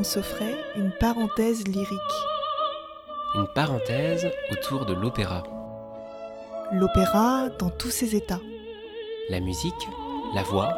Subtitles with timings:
[0.00, 2.16] on s'offrait une parenthèse lyrique.
[3.34, 5.42] Une parenthèse autour de l'opéra.
[6.72, 8.40] L'opéra dans tous ses états.
[9.28, 9.88] La musique,
[10.34, 10.74] la voix,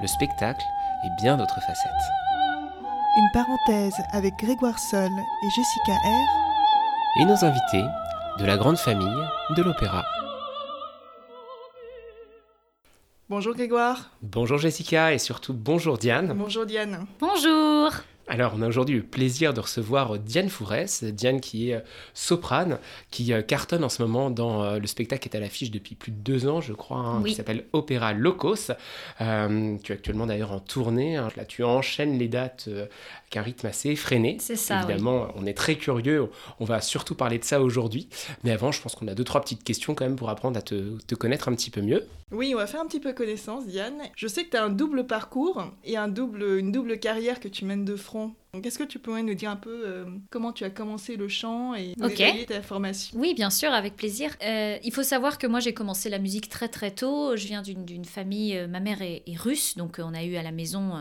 [0.00, 0.64] le spectacle
[1.04, 1.92] et bien d'autres facettes.
[3.18, 7.20] Une parenthèse avec Grégoire Sol et Jessica R.
[7.20, 7.84] Et nos invités
[8.38, 9.22] de la grande famille
[9.54, 10.02] de l'opéra.
[13.28, 14.12] Bonjour Grégoire.
[14.22, 16.32] Bonjour Jessica et surtout bonjour Diane.
[16.34, 17.04] Bonjour Diane.
[17.20, 17.92] Bonjour.
[18.32, 21.80] Alors, on a aujourd'hui le plaisir de recevoir Diane Fourès, Diane qui est euh,
[22.14, 22.78] soprane,
[23.10, 25.94] qui euh, cartonne en ce moment dans euh, le spectacle qui est à l'affiche depuis
[25.94, 28.72] plus de deux ans, je crois, hein, qui s'appelle Opéra Locos.
[29.18, 31.28] tu es actuellement d'ailleurs en tournée, hein.
[31.36, 32.70] là tu enchaînes les dates
[33.32, 34.36] avec un rythme assez effréné.
[34.40, 34.82] C'est ça.
[34.82, 36.28] Évidemment, on est très curieux,
[36.60, 38.08] on va surtout parler de ça aujourd'hui.
[38.44, 40.62] Mais avant, je pense qu'on a deux, trois petites questions quand même pour apprendre à
[40.62, 42.06] te, te connaître un petit peu mieux.
[42.30, 43.98] Oui, on va faire un petit peu connaissance, Diane.
[44.16, 47.48] Je sais que tu as un double parcours et un double, une double carrière que
[47.48, 50.52] tu mènes de front donc, est-ce que tu pourrais nous dire un peu euh, comment
[50.52, 52.44] tu as commencé le chant et okay.
[52.44, 53.18] ta formation?
[53.18, 54.36] Oui, bien sûr, avec plaisir.
[54.44, 57.34] Euh, il faut savoir que moi, j'ai commencé la musique très très tôt.
[57.34, 60.52] Je viens d'une famille, euh, ma mère est, russe, donc on a eu à la
[60.52, 60.92] maison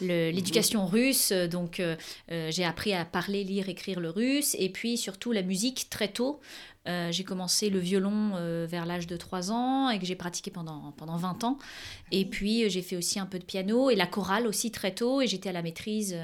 [0.00, 1.32] l'éducation russe.
[1.32, 1.80] Donc,
[2.28, 6.40] j'ai appris à parler, lire, écrire le russe, et puis surtout la musique très tôt.
[6.86, 10.50] Euh, j'ai commencé le violon euh, vers l'âge de 3 ans et que j'ai pratiqué
[10.50, 11.58] pendant, pendant 20 ans.
[12.12, 14.94] Et puis euh, j'ai fait aussi un peu de piano et la chorale aussi très
[14.94, 15.22] tôt.
[15.22, 16.14] Et j'étais à la maîtrise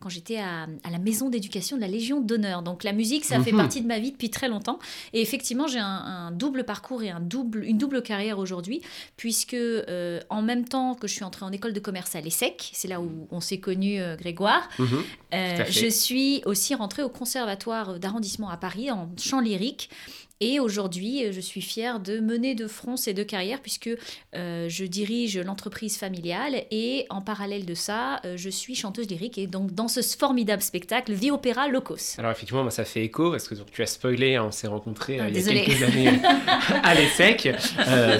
[0.00, 2.62] quand j'étais à, à, la maison d'éducation de la Légion d'honneur.
[2.62, 3.58] Donc la musique, ça fait mhm.
[3.58, 4.80] partie de ma vie depuis très longtemps.
[5.12, 8.82] Et effectivement, j'ai un, double parcours et un double, une double carrière aujourd'hui,
[9.16, 9.56] puisque
[10.28, 13.00] en même temps que je suis entrée en école de commerce à l'ESSEC, c'est là
[13.00, 15.04] où on s'est connu Grégoire, mhm.
[15.68, 19.90] je suis aussi rentrée au conservatoire d'arrondissement à Paris en chant lyrique.
[20.42, 23.90] Et aujourd'hui, je suis fière de mener de front ces deux carrières puisque
[24.34, 29.36] euh, je dirige l'entreprise familiale et en parallèle de ça, euh, je suis chanteuse lyrique
[29.36, 32.16] et donc dans ce formidable spectacle Vie Opéra Locos.
[32.16, 34.66] Alors effectivement, moi, ça fait écho parce que donc, tu as spoilé, hein, on s'est
[34.66, 36.08] rencontrés euh, il y a quelques années
[36.84, 37.50] à l'ESSEC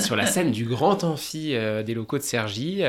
[0.00, 1.54] sur la scène du grand amphi
[1.86, 2.82] des locaux de Sergi.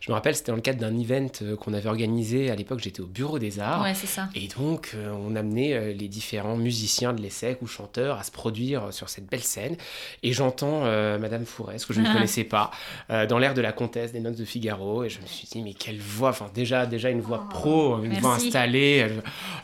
[0.00, 3.00] je me rappelle, c'était dans le cadre d'un event qu'on avait organisé à l'époque, j'étais
[3.00, 3.82] au Bureau des Arts.
[3.82, 4.28] Ouais, c'est ça.
[4.36, 4.94] Et donc,
[5.24, 9.42] on amenait les différents musiciens de l'ESSEC ou chanteurs à se produire sur cette belle
[9.42, 9.76] scène.
[10.22, 12.12] Et j'entends euh, Madame Fourès, que je ne ah.
[12.12, 12.70] connaissais pas,
[13.10, 15.04] euh, dans l'air de la comtesse des Notes de Figaro.
[15.04, 18.02] Et je me suis dit, mais quelle voix Enfin, déjà, déjà une voix oh, pro,
[18.02, 19.06] une voix installée.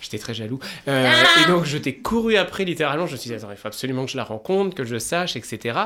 [0.00, 0.58] J'étais très jaloux.
[0.88, 1.42] Euh, ah.
[1.42, 3.06] et donc, je t'ai couru après, littéralement.
[3.06, 5.36] Je me suis dit, attends, il faut absolument que je la rencontre, que je sache,
[5.36, 5.78] etc.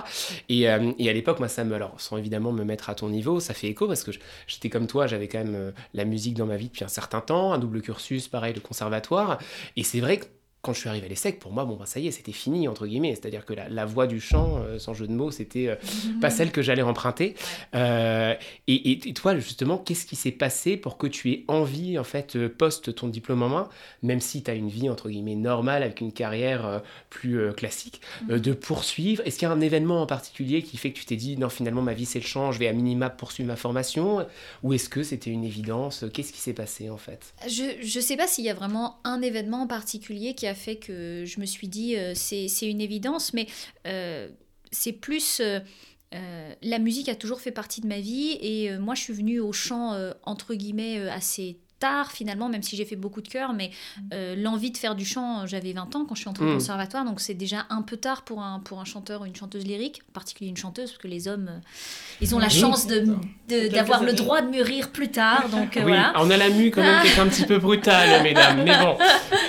[0.48, 1.74] Et, et à l'époque, moi, ça me.
[1.74, 4.10] Alors, sans évidemment me mettre à ton niveau, ça fait écho parce que
[4.46, 7.52] j'étais comme toi, j'avais quand même la musique dans ma vie depuis un certain temps,
[7.52, 9.38] un double cursus, pareil, de conservatoire.
[9.76, 10.26] Et c'est vrai que
[10.66, 12.66] quand je suis arrivé à l'ESSEC, pour moi, bon, bah, ça y est, c'était fini,
[12.66, 13.14] entre guillemets.
[13.14, 15.76] C'est-à-dire que la, voix du chant, euh, sans jeu de mots, c'était euh,
[16.20, 17.36] pas celle que j'allais emprunter.
[17.76, 18.34] Euh,
[18.66, 22.92] et, toi, justement, qu'est-ce qui s'est passé pour que tu aies envie, en fait, post
[22.96, 23.68] ton diplôme en main,
[24.02, 28.40] même si tu as une vie, entre guillemets, normale, avec une carrière plus classique, mhm.
[28.40, 29.22] de poursuivre?
[29.24, 31.48] Est-ce qu'il y a un événement en particulier qui fait que tu t'es dit, non,
[31.48, 34.26] finalement, ma vie, c'est le chant, je vais à minima poursuivre ma formation?
[34.64, 36.04] Ou est-ce que c'était une évidence?
[36.12, 37.34] Qu'est-ce qui s'est passé, en fait?
[37.46, 40.76] Je ne sais pas s'il y a vraiment un événement en particulier qui a fait
[40.76, 43.46] que je me suis dit euh, c'est une évidence, mais
[43.86, 44.28] euh,
[44.72, 45.40] c'est plus...
[45.40, 45.60] Euh,
[46.62, 49.52] la musique a toujours fait partie de ma vie et moi je suis venue au
[49.52, 54.00] chant entre guillemets assez tard finalement, même si j'ai fait beaucoup de chœurs, mais mm.
[54.12, 56.54] euh, l'envie de faire du chant, j'avais 20 ans quand je suis entrée au mm.
[56.54, 59.64] conservatoire, donc c'est déjà un peu tard pour un, pour un chanteur ou une chanteuse
[59.64, 61.60] lyrique, en particulier une chanteuse, parce que les hommes, euh,
[62.20, 65.48] ils ont la chance d'avoir de, d'avoir le droit de mûrir plus tard.
[65.50, 66.12] Donc, euh, oui, voilà.
[66.16, 68.96] on a la mue quand même qui est un petit peu brutale, mesdames, mais bon.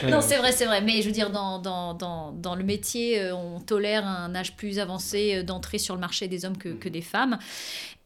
[0.08, 3.32] Non, c'est vrai, c'est vrai, mais je veux dire, dans, dans, dans, dans, le métier,
[3.32, 7.02] on tolère un âge plus avancé d'entrée sur le marché des hommes que, que des
[7.02, 7.40] femmes.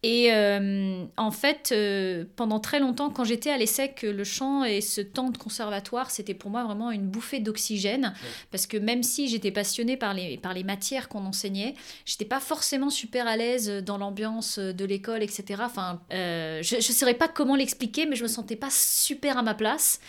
[0.03, 4.81] Et euh, en fait, euh, pendant très longtemps, quand j'étais à l'ESSEC, le chant et
[4.81, 8.15] ce temps de conservatoire, c'était pour moi vraiment une bouffée d'oxygène.
[8.49, 11.75] Parce que même si j'étais passionnée par les, par les matières qu'on enseignait,
[12.05, 15.61] j'étais pas forcément super à l'aise dans l'ambiance de l'école, etc.
[15.63, 19.43] Enfin, euh, je ne saurais pas comment l'expliquer, mais je me sentais pas super à
[19.43, 20.01] ma place.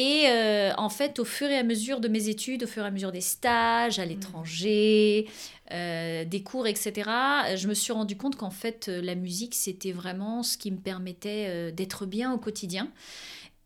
[0.00, 0.28] Et
[0.76, 3.10] en fait, au fur et à mesure de mes études, au fur et à mesure
[3.10, 4.08] des stages à mmh.
[4.08, 5.26] l'étranger,
[5.70, 7.10] euh, des cours, etc.,
[7.56, 10.78] je me suis rendu compte qu'en fait, euh, la musique, c'était vraiment ce qui me
[10.78, 12.90] permettait euh, d'être bien au quotidien.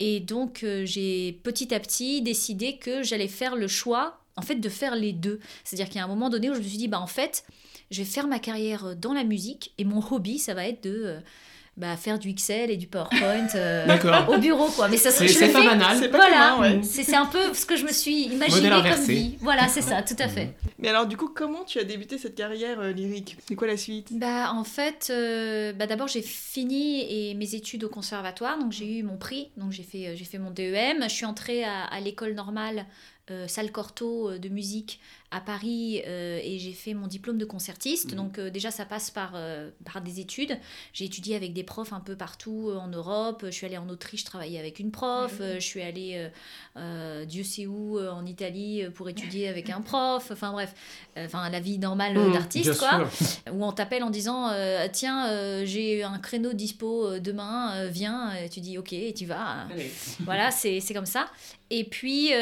[0.01, 4.69] Et donc, j'ai petit à petit décidé que j'allais faire le choix, en fait, de
[4.69, 5.39] faire les deux.
[5.63, 7.45] C'est-à-dire qu'il y a un moment donné où je me suis dit, bah, en fait,
[7.93, 11.19] je vais faire ma carrière dans la musique et mon hobby, ça va être de
[11.77, 13.87] bah, faire du Excel et du PowerPoint euh,
[14.29, 14.89] au bureau quoi.
[14.89, 15.97] Mais ça c'est pas banal.
[15.99, 19.39] C'est voilà, c'est un peu ce que je me suis imaginé comme vie.
[19.41, 20.47] Voilà, c'est ça, tout à fait.
[20.47, 20.53] Mhm.
[20.79, 23.39] Mais alors du coup, comment tu as débuté cette carrière euh, lyrique?
[23.47, 24.09] C'est quoi la suite?
[24.13, 28.99] Bah en fait, euh, bah, d'abord j'ai fini et mes études au conservatoire, donc j'ai
[28.99, 31.03] eu mon prix, donc j'ai fait j'ai fait mon DEM.
[31.05, 32.87] Je suis entrée à, à l'école normale
[33.47, 35.01] salle Corto de musique
[35.33, 38.13] à Paris euh, et j'ai fait mon diplôme de concertiste.
[38.13, 38.17] Mhm.
[38.17, 40.59] Donc euh, déjà, ça passe par, euh, par des études.
[40.93, 43.43] J'ai étudié avec des profs un peu partout en Europe.
[43.47, 45.41] Je suis allée en Autriche travailler avec une prof.
[45.41, 46.29] Je suis allée,
[47.27, 50.31] Dieu sait où, en Italie pour étudier avec un prof.
[50.31, 50.75] Enfin bref,
[51.17, 53.09] enfin la vie normale mhm, d'artiste, quoi.
[53.53, 54.51] Où on t'appelle en disant,
[54.93, 58.33] tiens, j'ai un créneau dispo demain, viens.
[58.51, 59.67] tu dis ok et tu vas.
[60.21, 61.31] Voilà, c'est comme ça.
[61.75, 62.33] Et puis,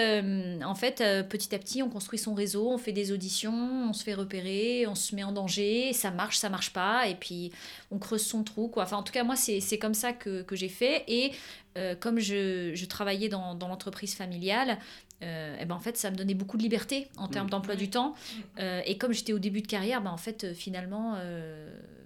[0.65, 0.97] en fait,
[1.29, 4.97] petit à petit, on construit son réseau, fait des auditions, on se fait repérer, on
[4.97, 7.53] se met en danger, ça marche, ça marche pas, et puis
[7.93, 8.67] on creuse son trou.
[8.67, 8.82] Quoi.
[8.82, 11.05] Enfin, en tout cas, moi, c'est comme ça que, j'ai fait.
[11.06, 11.31] Et
[11.79, 14.79] euh, comme je, travaillais dans l'entreprise familiale,
[15.22, 17.50] euh, et ben en fait, ça me donnait beaucoup de liberté en termes mmh.
[17.50, 18.14] d'emploi du temps.
[18.58, 21.17] Euh, et comme j'étais au début de carrière, ben en fait, finalement,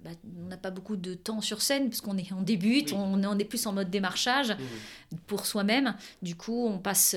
[0.03, 3.23] bah, on n'a pas beaucoup de temps sur scène, parce qu'on est, on débute, on,
[3.23, 5.17] on, est plus en mode démarchage mmh.
[5.27, 5.95] pour soi-même.
[6.21, 7.15] Du coup, on passe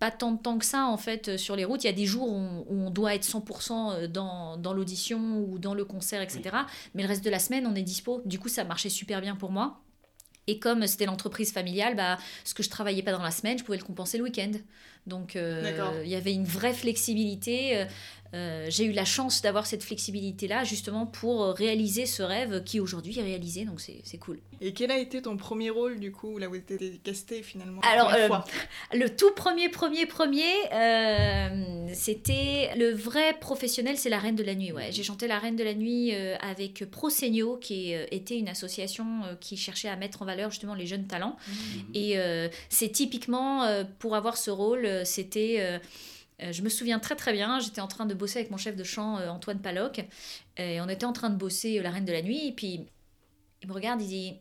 [0.00, 1.84] pas tant de temps que ça en fait euh, sur les routes.
[1.84, 5.58] Il y a des jours où on, doit être 100% euh, dans, dans l'audition ou
[5.58, 6.56] dans le concert, etc.
[6.94, 8.22] Mais le reste de la semaine, on est dispo.
[8.24, 9.78] Du coup, ça marchait super bien pour moi.
[10.46, 13.64] Et comme c'était l'entreprise familiale, bah, ce que je travaillais pas dans la semaine, je
[13.64, 14.52] pouvais le compenser le week-end.
[15.06, 17.86] Donc euh, il y avait une vraie flexibilité.
[18.32, 23.18] Euh, j'ai eu la chance d'avoir cette flexibilité-là justement pour réaliser ce rêve qui aujourd'hui
[23.18, 24.38] est réalisé, donc c'est cool.
[24.60, 27.80] Et quel a été ton premier rôle du coup, là où tu étais casté finalement
[27.82, 28.28] Alors, euh,
[28.92, 34.54] le tout premier, premier, premier, euh, c'était le vrai professionnel, c'est la Reine de la
[34.54, 34.70] Nuit.
[34.72, 34.92] Ouais.
[34.92, 39.88] J'ai chanté la Reine de la Nuit avec Prosegno, qui était une association qui cherchait
[39.88, 41.36] à mettre en valeur justement les jeunes talents.
[41.46, 41.52] Mmh.
[41.94, 43.66] Et c'est typiquement
[43.98, 45.80] pour avoir ce rôle, c'était
[46.42, 48.76] euh, je me souviens très très bien, j'étais en train de bosser avec mon chef
[48.76, 50.00] de chant euh, Antoine Paloc,
[50.56, 52.86] et on était en train de bosser euh, La Reine de la Nuit, et puis
[53.62, 54.34] il me regarde, il dit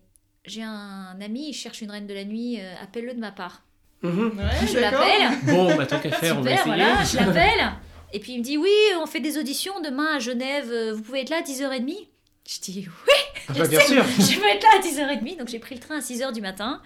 [0.46, 3.64] J'ai un ami, il cherche une Reine de la Nuit, appelle-le de ma part.
[4.02, 4.32] Mhm.
[4.72, 5.40] je l'appelle.
[5.44, 6.66] Bon, bah tant qu'à faire, on va essayer.
[6.66, 7.74] Voilà, je l'appelle.
[8.14, 8.72] Et puis il me dit Oui,
[9.02, 12.08] on fait des auditions demain à Genève, vous pouvez être là à 10h30
[12.48, 14.04] Je dis Oui bah, bien sûr.
[14.04, 16.82] Je vais être là à 10h30, donc j'ai pris le train à 6h du matin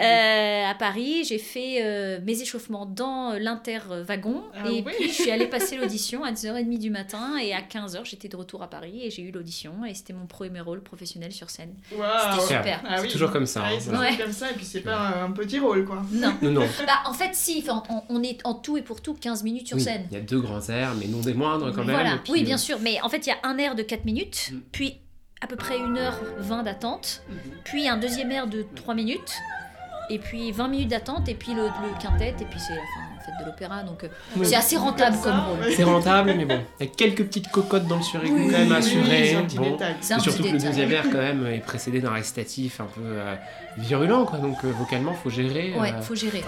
[0.00, 1.24] euh, à Paris.
[1.24, 5.76] J'ai fait euh, mes échauffements dans euh, l'interwagon ah et puis je suis allée passer
[5.76, 9.22] l'audition à 10h30 du matin et à 15h j'étais de retour à Paris et j'ai
[9.22, 11.74] eu l'audition et c'était mon premier rôle professionnel sur scène.
[11.88, 12.82] C'était super.
[12.86, 13.64] Ah c'est toujours comme ça.
[13.66, 16.02] Ah c'est comme ça et puis c'est pas un petit rôle quoi.
[16.12, 16.34] Non.
[16.42, 16.66] non, non.
[16.86, 17.64] Bah, en fait, si,
[18.08, 20.06] on, est en tout et pour tout 15 minutes sur scène.
[20.10, 21.94] Il y a deux grands airs, mais non des moindres quand même.
[21.94, 22.18] Voilà.
[22.28, 24.60] Oui, bien sûr, mais en fait, il y a un air de 4 minutes, mm.
[24.72, 24.98] puis
[25.44, 27.22] à peu près 1h20 d'attente,
[27.64, 29.34] puis un deuxième air de 3 minutes,
[30.08, 31.68] et puis 20 minutes d'attente, et puis le,
[32.00, 33.82] quintet, et puis c'est la fin en fait, de l'opéra.
[33.82, 34.08] Donc euh,
[34.42, 35.70] c'est assez rentable comme rôle.
[35.76, 38.72] C'est rentable, mais bon, il y a quelques petites cocottes dans le surécoute quand même
[38.72, 39.36] assurées.
[39.56, 39.76] Bon.
[39.76, 43.34] Et surtout que le deuxième air quand même est précédé d'un récitatif un peu euh,
[43.76, 44.38] virulent, quoi.
[44.38, 45.74] donc euh, vocalement, faut gérer.
[45.78, 46.42] Ouais, faut gérer.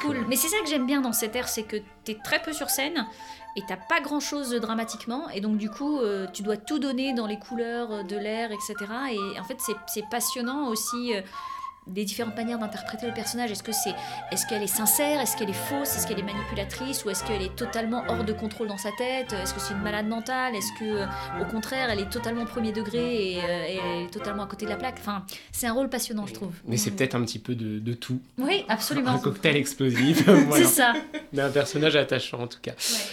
[0.00, 0.24] Cool.
[0.28, 2.52] Mais c'est ça que j'aime bien dans cette ère, c'est que tu es très peu
[2.52, 3.06] sur scène
[3.56, 5.28] et t'as pas grand chose dramatiquement.
[5.30, 8.74] Et donc, du coup, euh, tu dois tout donner dans les couleurs de l'air, etc.
[9.12, 11.14] Et en fait, c'est passionnant aussi.
[11.14, 11.22] Euh,
[11.86, 13.50] des différentes manières d'interpréter le personnage.
[13.50, 13.94] Est-ce que c'est,
[14.32, 17.42] est-ce qu'elle est sincère, est-ce qu'elle est fausse, est-ce qu'elle est manipulatrice, ou est-ce qu'elle
[17.42, 20.72] est totalement hors de contrôle dans sa tête Est-ce que c'est une malade mentale Est-ce
[20.78, 21.06] que, euh,
[21.40, 24.70] au contraire, elle est totalement premier degré et, euh, elle est totalement à côté de
[24.70, 26.52] la plaque Enfin, c'est un rôle passionnant, je trouve.
[26.66, 28.20] Mais c'est peut-être un petit peu de, de, tout.
[28.38, 29.10] Oui, absolument.
[29.10, 30.28] Un cocktail explosif.
[30.52, 30.94] c'est ça.
[31.32, 32.72] Mais un personnage attachant en tout cas.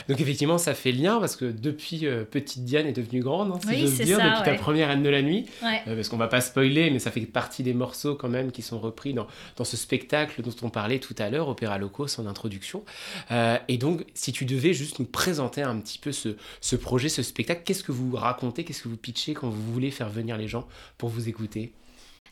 [0.10, 3.60] Donc effectivement, ça fait lien parce que depuis euh, petite Diane est devenue grande, hein,
[3.62, 5.46] si oui, j'ose dire, depuis ta première Anne de la nuit.
[5.86, 8.80] parce qu'on va pas spoiler, mais ça fait partie des morceaux quand même qui sont
[8.80, 12.84] repris dans, dans ce spectacle dont on parlait tout à l'heure, Opéra Locos en introduction.
[13.32, 17.10] Euh, et donc, si tu devais juste nous présenter un petit peu ce, ce projet,
[17.10, 20.38] ce spectacle, qu'est-ce que vous racontez, qu'est-ce que vous pitchez quand vous voulez faire venir
[20.38, 20.68] les gens
[20.98, 21.74] pour vous écouter?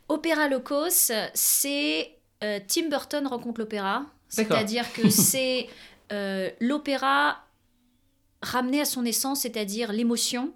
[0.07, 2.11] Opéra Locos, c'est
[2.43, 4.05] euh, Tim Burton rencontre l'opéra.
[4.27, 5.67] C'est-à-dire que c'est
[6.11, 7.45] euh, l'opéra
[8.41, 10.53] ramené à son essence, c'est-à-dire l'émotion.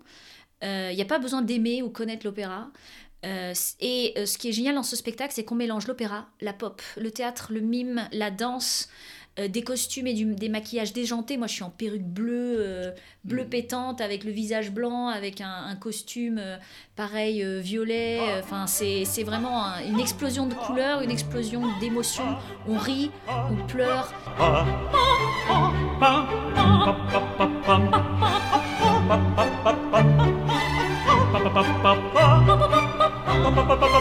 [0.62, 2.72] Il n'y a pas besoin d'aimer ou connaître l'opéra.
[3.26, 6.54] Euh, et euh, ce qui est génial dans ce spectacle, c'est qu'on mélange l'opéra, la
[6.54, 8.90] pop, le théâtre, le mime, la danse,
[9.50, 11.36] des costumes et des maquillages déjantés.
[11.36, 12.94] Moi, je suis en perruque bleue,
[13.26, 13.50] bleu mm.
[13.50, 16.42] pétante, avec le visage blanc, avec un, costume
[16.96, 18.22] pareil violet.
[18.40, 22.38] Enfin, c'est vraiment une explosion de couleurs, une explosion d'émotions.
[22.66, 24.14] On rit, on pleure.
[33.52, 33.95] pa, pa, pa,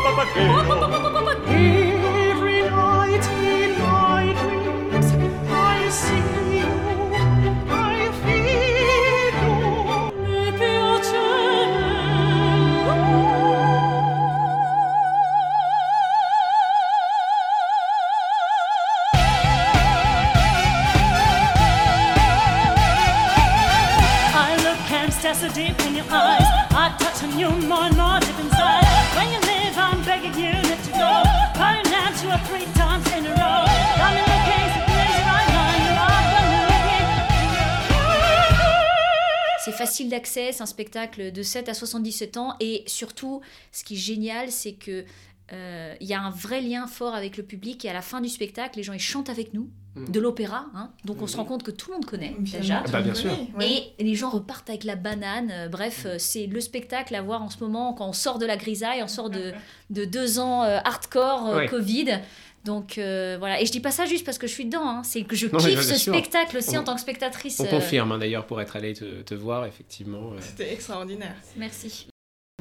[39.74, 43.40] facile d'accès, c'est un spectacle de 7 à 77 ans et surtout,
[43.72, 45.04] ce qui est génial, c'est que
[45.52, 48.20] euh, il y a un vrai lien fort avec le public et à la fin
[48.20, 50.10] du spectacle, les gens ils chantent avec nous Mm.
[50.10, 50.90] de l'opéra, hein.
[51.04, 52.82] donc on se rend compte que tout le monde connaît déjà.
[52.90, 53.30] Bah, bien sûr.
[53.60, 55.52] Et les gens repartent avec la banane.
[55.52, 58.46] Euh, Bref, euh, c'est le spectacle à voir en ce moment quand on sort de
[58.46, 59.52] la grisaille, on sort de,
[59.90, 61.66] de deux ans euh, hardcore euh, Ouais.
[61.68, 62.18] Covid.
[62.64, 65.02] Donc euh, voilà, et je dis pas ça juste parce que je suis dedans, hein.
[65.04, 66.14] c'est que je Non, kiffe ce sûr.
[66.14, 67.60] spectacle aussi On- en tant que spectatrice.
[67.60, 70.32] On euh, confirme hein, d'ailleurs pour être allé te, te voir, effectivement.
[70.32, 71.36] euh, C'était extraordinaire.
[71.56, 72.08] Merci.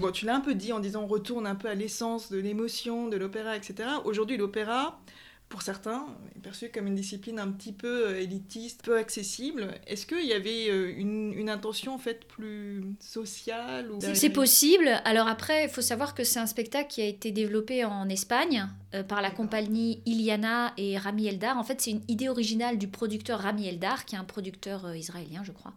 [0.01, 2.37] Bon, tu l'as un peu dit en disant on retourne un peu à l'essence de
[2.37, 3.87] l'émotion, de l'opéra, etc.
[4.03, 4.99] Aujourd'hui, l'opéra,
[5.47, 6.05] pour certains,
[6.35, 9.67] est perçu comme une discipline un petit peu élitiste, peu accessible.
[9.87, 10.65] Est-ce qu'il y avait
[10.97, 13.99] une, une intention en fait plus sociale ou...
[14.15, 14.89] C'est possible.
[15.05, 18.67] Alors après, il faut savoir que c'est un spectacle qui a été développé en Espagne
[18.93, 21.57] euh, par la compagnie Iliana et Rami Eldar.
[21.57, 24.97] En fait, c'est une idée originale du producteur Rami Eldar, qui est un producteur euh,
[24.97, 25.73] israélien, je crois.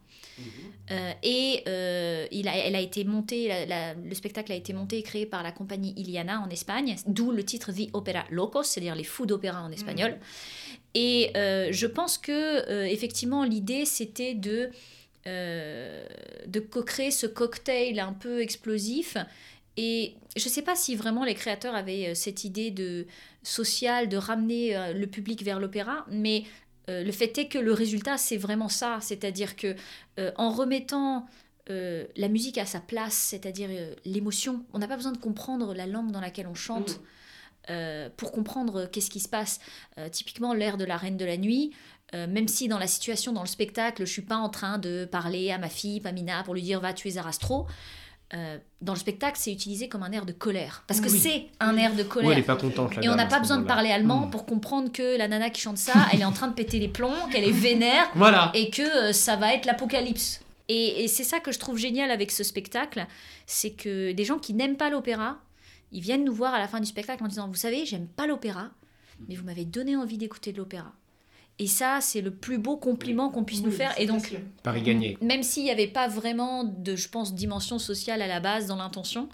[1.22, 4.98] Et euh, il a, elle a été montée, la- la- le spectacle a été monté
[4.98, 8.94] et créé par la compagnie Iliana en Espagne, d'où le titre The Opera Locos, c'est-à-dire
[8.94, 10.18] les fous d'opéra en espagnol.
[10.94, 14.70] Et euh, je pense que effectivement l'idée c'était de
[15.26, 16.06] euh,
[16.46, 19.16] de co-créer ce cocktail un peu explosif.
[19.76, 23.06] Et je ne sais pas si vraiment les créateurs avaient euh, cette idée de
[23.42, 26.44] sociale de ramener euh, le public vers l'opéra, mais
[26.88, 29.74] euh, le fait est que le résultat c'est vraiment ça, c'est-à-dire que
[30.18, 31.26] euh, en remettant
[31.68, 33.68] euh, la musique à sa place, c'est-à-dire
[34.04, 37.00] l'émotion, on n'a pas besoin de comprendre la langue dans laquelle on chante.
[37.68, 39.58] euh, pour comprendre qu'est-ce qui se passe.
[40.12, 41.72] Typiquement, l'air de la Reine de la Nuit,
[42.14, 45.04] euh, même si dans la situation, dans le spectacle, je suis pas en train de
[45.04, 47.66] parler à ma fille Pamina pour lui dire va tuer Zarastro.
[48.34, 50.82] Euh, dans le spectacle, c'est utilisé comme un air de colère.
[50.88, 51.18] Parce que Oui.
[51.18, 52.32] c'est un air de colère.
[52.32, 53.02] Elle est pas contente là.
[53.04, 54.30] Et on n'a pas besoin de parler allemand Mm.
[54.30, 56.88] pour comprendre que la nana qui chante ça, elle est en train de péter les
[56.88, 58.50] plombs, qu'elle est vénère Voilà.
[58.54, 60.40] et que euh, ça va être l'apocalypse.
[60.68, 63.06] Et, et c'est ça que je trouve génial avec ce spectacle,
[63.46, 65.38] c'est que des gens qui n'aiment pas l'opéra,
[65.92, 68.26] ils viennent nous voir à la fin du spectacle en disant, vous savez, j'aime pas
[68.26, 68.70] l'opéra,
[69.28, 70.92] mais vous m'avez donné envie d'écouter de l'opéra.
[71.58, 73.98] Et ça, c'est le plus beau compliment qu'on puisse nous faire.
[73.98, 75.16] Et donc, Paris gagné.
[75.22, 78.76] même s'il n'y avait pas vraiment de, je pense, dimension sociale à la base dans
[78.76, 79.28] l'intention,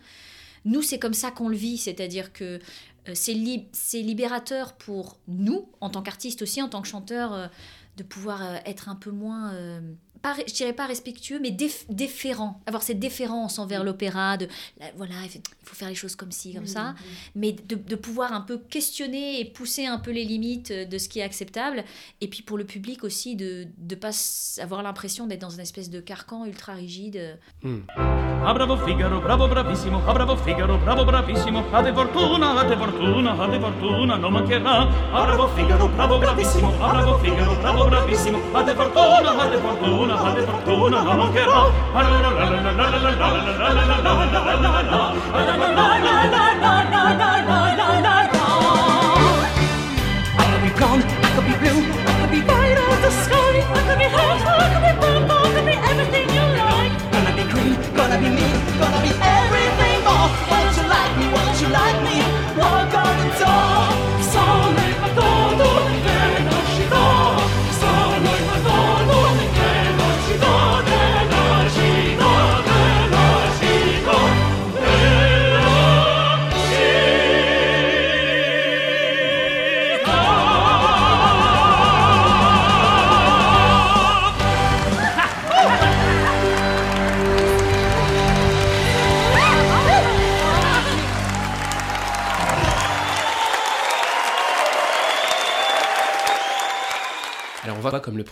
[0.64, 2.44] nous, c'est comme ça qu'on le vit, c'est-à-dire que
[3.08, 7.32] euh, c'est li- c'est libérateur pour nous, en tant qu'artistes aussi, en tant que chanteurs,
[7.32, 7.46] euh,
[7.96, 9.80] de pouvoir euh, être un peu moins, euh,
[10.22, 14.46] pas, je dirais pas respectueux, mais déf- déférent, avoir cette déférence envers l'opéra, de
[14.80, 16.94] la- voilà, il faut faire les choses comme ci, comme ça,
[17.34, 21.08] mais de, de pouvoir un peu questionner et pousser un peu les limites de ce
[21.08, 21.84] qui est acceptable,
[22.20, 24.10] et puis pour le public aussi de ne pas
[24.62, 27.38] avoir l'impression d'être dans une espèce de carcan ultra rigide.
[28.44, 32.76] Ah bravo Figaro, bravo bravissimo, ah bravo Figaro, bravo bravissimo, a de fortuna, a de
[32.76, 34.88] fortuna, a de fortuna, non mancherà.
[35.12, 39.58] Ah bravo Figaro, bravo bravissimo, ah bravo Figaro, bravo bravissimo, a de fortuna, a de
[39.58, 40.11] fortuna,
[50.92, 54.61] I could be blue, I could be white or the sky, I could be half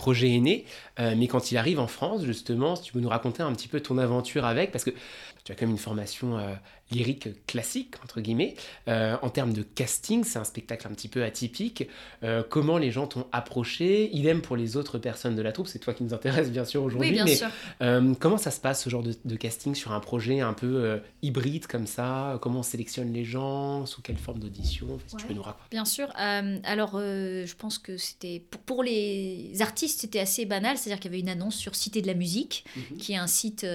[0.01, 0.65] projet est né,
[0.97, 3.79] mais quand il arrive en France, justement, si tu peux nous raconter un petit peu
[3.79, 4.91] ton aventure avec, parce que
[5.43, 6.53] tu as quand même une formation euh,
[6.91, 8.55] lyrique classique, entre guillemets.
[8.87, 11.87] Euh, en termes de casting, c'est un spectacle un petit peu atypique.
[12.23, 14.13] Euh, comment les gens t'ont approché?
[14.15, 16.83] Idem pour les autres personnes de la troupe, c'est toi qui nous intéresse bien sûr
[16.83, 17.09] aujourd'hui.
[17.09, 17.49] Oui, bien sûr.
[18.19, 21.87] comment ça se passe ce genre de, casting sur un projet un peu hybride comme
[21.87, 22.37] ça?
[22.41, 23.85] Comment on sélectionne les gens?
[23.85, 24.99] Sous quelle forme d'audition?
[25.07, 26.09] Si tu peux nous raconter Bien sûr.
[26.15, 31.21] alors, je pense que c'était pour, les artistes, c'était assez banal, c'est-à-dire qu'il y avait
[31.21, 32.97] une annonce sur Cité de la musique, mhm.
[32.97, 33.65] qui est un site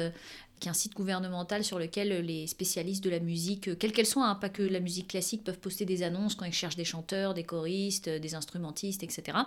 [0.60, 4.26] qui est un site gouvernemental sur lequel les spécialistes de la musique, quelle qu'elle soit,
[4.26, 7.34] hein, pas que la musique classique, peuvent poster des annonces quand ils cherchent des chanteurs,
[7.34, 9.38] des choristes, des instrumentistes, etc.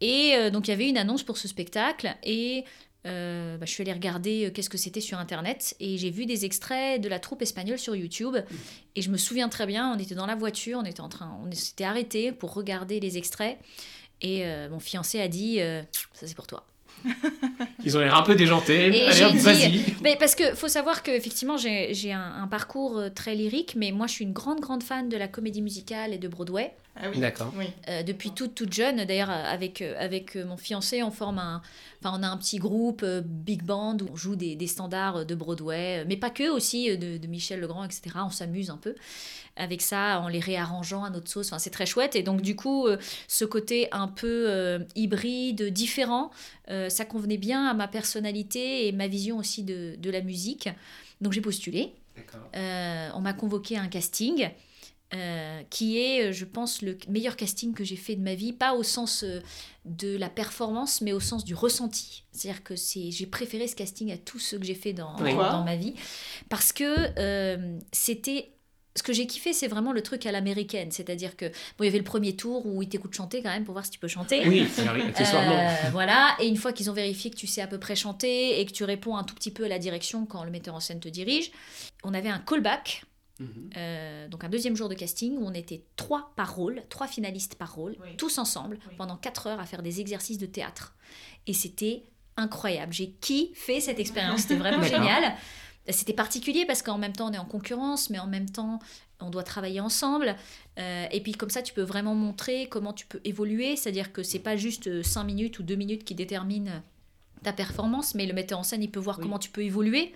[0.00, 2.64] Et euh, donc il y avait une annonce pour ce spectacle et
[3.06, 6.26] euh, bah, je suis allée regarder euh, qu'est-ce que c'était sur internet et j'ai vu
[6.26, 8.36] des extraits de la troupe espagnole sur YouTube
[8.94, 11.38] et je me souviens très bien, on était dans la voiture, on était en train,
[11.44, 13.58] on s'était arrêté pour regarder les extraits
[14.22, 15.60] et mon fiancé a dit
[16.12, 16.69] ça c'est pour toi.
[17.84, 18.90] Ils ont l'air un peu déjantés.
[19.34, 19.80] Vas-y.
[20.02, 24.06] Mais parce que faut savoir que effectivement j'ai un, parcours euh, très lyrique, mais moi
[24.06, 26.72] je suis une grande grande fan de la comédie musicale et de Broadway.
[27.02, 27.18] Ah oui.
[27.18, 27.52] D'accord.
[27.56, 27.66] Oui.
[27.88, 31.62] Euh, depuis toute toute jeune, d'ailleurs avec euh, avec mon fiancé, on forme un,
[32.02, 35.34] enfin on a un petit groupe big band où on joue des, des standards de
[35.34, 38.02] Broadway, mais pas que aussi de, de Michel Legrand, etc.
[38.24, 38.94] On s'amuse un peu
[39.56, 41.48] avec ça en les réarrangeant à notre sauce.
[41.48, 42.16] Enfin, c'est très chouette.
[42.16, 42.96] Et donc, du coup, euh,
[43.28, 46.30] ce côté un peu euh, hybride, différent,
[46.70, 50.68] euh, ça convenait bien à ma personnalité et ma vision aussi de, de la musique.
[51.20, 51.92] Donc, j'ai postulé.
[52.54, 54.48] on m'a convoqué à un casting.
[55.70, 58.82] Qui est, je pense, le meilleur casting que j'ai fait de ma vie, pas au
[58.82, 59.24] sens
[59.84, 62.24] de la performance, mais au sens du ressenti.
[62.32, 65.64] C'est-à-dire que c'est, j'ai préféré ce casting à tous ceux que j'ai fait dans, dans
[65.64, 65.94] ma vie,
[66.48, 66.94] parce que
[67.92, 68.52] c'était
[68.96, 70.90] ce que j'ai kiffé, c'est vraiment le truc à l'américaine.
[70.90, 73.64] C'est-à-dire que, bon, il y avait le premier tour où ils t'écoutent chanter quand même
[73.64, 74.46] pour voir si tu peux chanter.
[74.48, 75.58] Oui, accessoirement.
[75.58, 76.36] Euh, voilà.
[76.40, 78.72] Et une fois qu'ils ont vérifié que tu sais à peu près chanter et que
[78.72, 81.08] tu réponds un tout petit peu à la direction quand le metteur en scène te
[81.08, 81.52] dirige,
[82.02, 83.04] on avait un callback.
[83.40, 83.70] Mhm.
[83.76, 87.54] Euh, donc un deuxième jour de casting où on était trois par rôle, trois finalistes
[87.54, 90.94] par rôle, tous ensemble, pendant quatre heures à faire des exercices de théâtre.
[91.46, 92.04] Et c'était
[92.36, 92.92] incroyable.
[92.92, 95.34] J'ai kiffé cette expérience, c'était vraiment génial.
[95.88, 98.78] C'était particulier parce qu'en même temps on est en concurrence, mais en même temps
[99.18, 100.36] on doit travailler ensemble.
[100.78, 104.22] Euh, et puis comme ça tu peux vraiment montrer comment tu peux évoluer, c'est-à-dire que
[104.22, 106.82] c'est pas juste 5 minutes ou 2 minutes qui déterminent
[107.42, 110.12] ta performance, mais le metteur en scène il peut voir comment tu peux évoluer.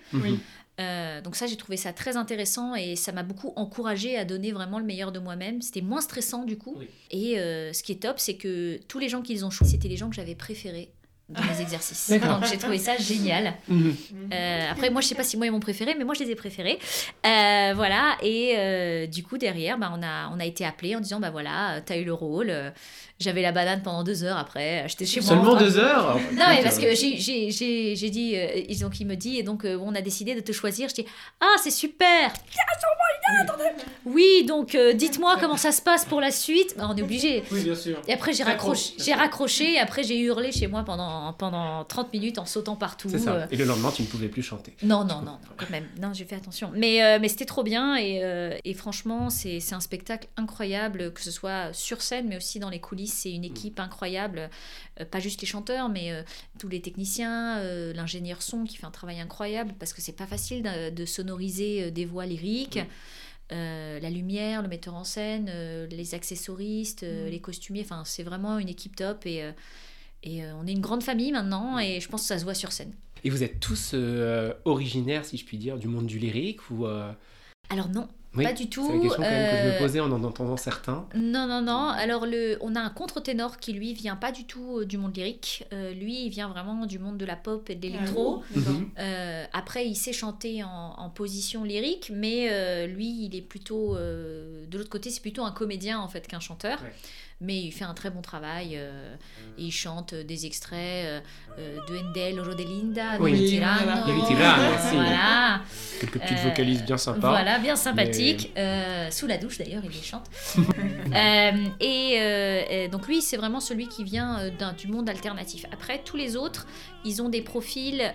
[0.81, 4.51] Euh, donc ça j'ai trouvé ça très intéressant et ça m'a beaucoup encouragé à donner
[4.51, 5.61] vraiment le meilleur de moi-même.
[5.61, 6.77] C'était moins stressant du coup.
[7.11, 9.87] Et euh, ce qui est top c'est que tous les gens qu'ils ont choisis c'était
[9.87, 10.89] les gens que j'avais préférés
[11.27, 12.09] dans les exercices.
[12.11, 13.53] Donc j'ai trouvé ça génial.
[13.67, 13.95] Mhm.
[14.31, 16.31] Euh, après, moi, je sais pas si moi ils m'ont préféré, mais moi je les
[16.31, 16.77] ai préférés.
[17.25, 20.99] Euh, voilà, et euh, du coup, derrière, bah, on, a, on a été appelé en
[20.99, 22.53] disant bah voilà, tu as eu le rôle.
[23.17, 24.83] J'avais la banane pendant deux heures après.
[24.89, 25.29] J'étais chez moi.
[25.29, 29.65] Seulement deux heures Non, mais parce que j'ai dit, donc il me dit, et donc
[29.65, 30.89] on a décidé de te choisir.
[30.89, 31.05] Je dis
[31.39, 32.33] ah, c'est super
[34.05, 36.75] Oui, donc dites-moi comment ça se passe pour la suite.
[36.77, 37.43] Bah, on est obligé.
[37.51, 37.97] Oui, bien sûr.
[38.07, 42.13] Et après, j'ai raccroché, j'ai raccroché, et après, j'ai hurlé chez moi pendant pendant, 30
[42.13, 43.09] minutes en sautant partout.
[43.09, 43.33] Ça.
[43.33, 43.47] Euh.
[43.51, 44.73] Et le lendemain, tu ne pouvais plus chanter.
[44.83, 45.87] Non, non, non, quand même.
[46.01, 46.71] Non, j'ai fait attention.
[46.75, 51.21] Mais, euh, mais c'était trop bien et, euh, et franchement, c'est un spectacle incroyable, que
[51.21, 53.13] ce soit sur scène, mais aussi dans les coulisses.
[53.13, 54.49] C'est une équipe incroyable.
[55.11, 56.11] pas juste les chanteurs, mais
[56.59, 57.61] tous les techniciens,
[57.93, 60.63] l'ingénieur son qui fait un travail incroyable parce que c'est pas facile
[60.95, 62.79] de, sonoriser des voix lyriques.
[63.51, 65.51] la lumière, le metteur en scène,
[65.89, 67.29] les accessoristes, mm.
[67.29, 69.43] les costumiers, enfin c'est vraiment une équipe top et,
[70.25, 72.55] et euh, on est une grande famille maintenant et je pense que ça se voit
[72.55, 72.91] sur scène.
[73.23, 76.85] Et vous êtes tous euh, originaires, si je puis dire, du monde du lyrique ou
[76.85, 77.11] euh,
[77.69, 78.85] Alors non, pas du tout.
[78.85, 81.07] C'est la question quand même que je me posais en en entendant certains.
[81.15, 81.89] Non, non, non.
[81.89, 85.65] Alors, le, on a un contre-ténor qui, lui, vient pas du tout du monde lyrique.
[85.71, 88.43] lui, il vient vraiment du monde de la pop et de l'électro.
[88.55, 89.47] Ah mhm.
[89.53, 93.95] après, il sait chanter en, position lyrique, mais lui, il est plutôt...
[93.95, 96.79] de l'autre côté, c'est plutôt un comédien, en fait, qu'un chanteur
[97.41, 98.75] mais il fait un très bon travail.
[98.75, 99.15] Euh,
[99.57, 101.21] il chante des extraits
[101.57, 103.31] euh, de Handel, Rodelinda, oui.
[103.33, 104.13] de Tirano.
[104.93, 105.61] Voilà.
[105.99, 107.29] Quelques petites vocalises bien sympas.
[107.29, 108.51] Voilà, bien sympathiques.
[108.57, 110.29] Euh, sous la douche d'ailleurs, il les chante.
[111.81, 115.65] et, donc lui, c'est vraiment celui qui vient du monde alternatif.
[115.73, 116.65] Après, tous les autres,
[117.03, 118.13] ils ont des profils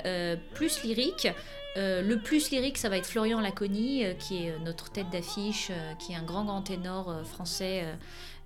[0.54, 1.28] plus lyriques.
[1.76, 6.16] le plus lyrique, ça va être Florian Laconi, qui est notre tête d'affiche, qui est
[6.16, 7.85] un grand grand ténor français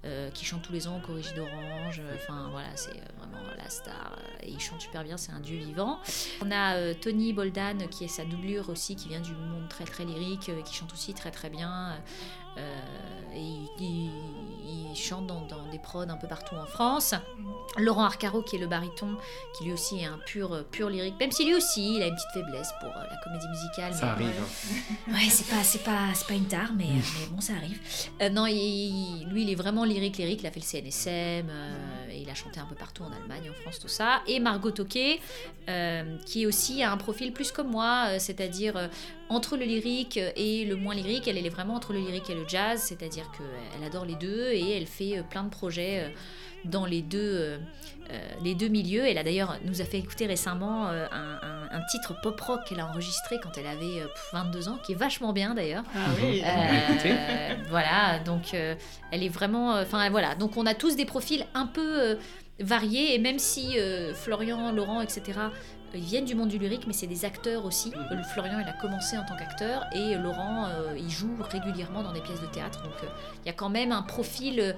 [0.05, 2.01] euh, qui chante tous les ans au d'Orange.
[2.01, 4.19] Euh, enfin voilà, c'est euh, vraiment la star.
[4.43, 5.99] et il chante super bien, c'est un dieu vivant.
[6.43, 10.05] On a Tony Boldan qui est sa doublure aussi, qui vient du monde très très
[10.05, 11.99] lyrique, qui chante aussi très très bien.
[12.57, 13.41] Et
[13.81, 14.11] il,
[14.97, 17.15] chante dans, des prods un peu partout en France.
[17.77, 19.17] Laurent Arcaro, qui est le baryton,
[19.57, 22.15] qui lui aussi est un pur, pur lyrique, même si lui aussi, il a une
[22.15, 23.93] petite faiblesse pour euh, la comédie musicale.
[23.93, 24.29] Ça arrive.
[24.29, 25.13] Hein.
[25.13, 27.81] Ouais, c'est pas, c'est pas, pas une tare, mais, mais bon, ça arrive.
[28.23, 30.41] Euh, non, il, lui, il est vraiment lyrique, lyrique.
[30.43, 33.51] Il a fait le CNSM, euh, et il a chanté un peu partout en Allemagne,
[33.51, 34.23] en France, tout ça.
[34.29, 35.21] Et Margot Toquet,
[36.25, 38.91] qui aussi a un profil plus comme moi, c'est-à-dire
[39.29, 41.29] entre le lyrique et le moins lyrique.
[41.29, 44.51] Elle, elle est vraiment entre le lyrique et le jazz, c'est-à-dire qu'elle adore les deux
[44.53, 46.13] et elle fait plein de projets
[46.65, 47.59] dans les deux, euh,
[48.11, 49.05] euh, les deux milieux.
[49.07, 52.87] Elle a d'ailleurs nous a fait écouter récemment euh, un, titre pop rock qu'elle a
[52.87, 55.85] enregistré quand elle avait 22 ans, qui est vachement bien d'ailleurs.
[55.95, 56.43] Ah oui.
[57.69, 62.17] voilà, donc elle est vraiment, enfin voilà, donc on a tous des profils un peu
[62.59, 63.77] variés et même si
[64.15, 65.33] Florian, Laurent, etc.
[65.95, 67.91] Ils viennent du monde du lyrique, mais c'est des acteurs aussi.
[67.91, 68.25] Mhm.
[68.33, 72.41] Florian, il a commencé en tant qu'acteur et Laurent, il joue régulièrement dans des pièces
[72.41, 72.83] de théâtre.
[72.83, 72.95] Donc
[73.45, 74.75] il y a quand même un profil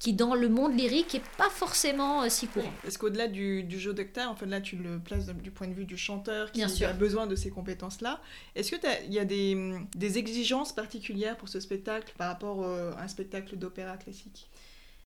[0.00, 2.72] qui dans le monde lyrique est pas forcément euh, si courant.
[2.86, 5.84] Est-ce qu'au-delà du, jeu d'acteur, en fait là tu le places du point de vue
[5.84, 8.20] du chanteur qui a besoin de ces compétences-là,
[8.54, 13.02] est-ce qu'il y a des, des, exigences particulières pour ce spectacle par rapport euh, à
[13.02, 14.48] un spectacle d'opéra classique?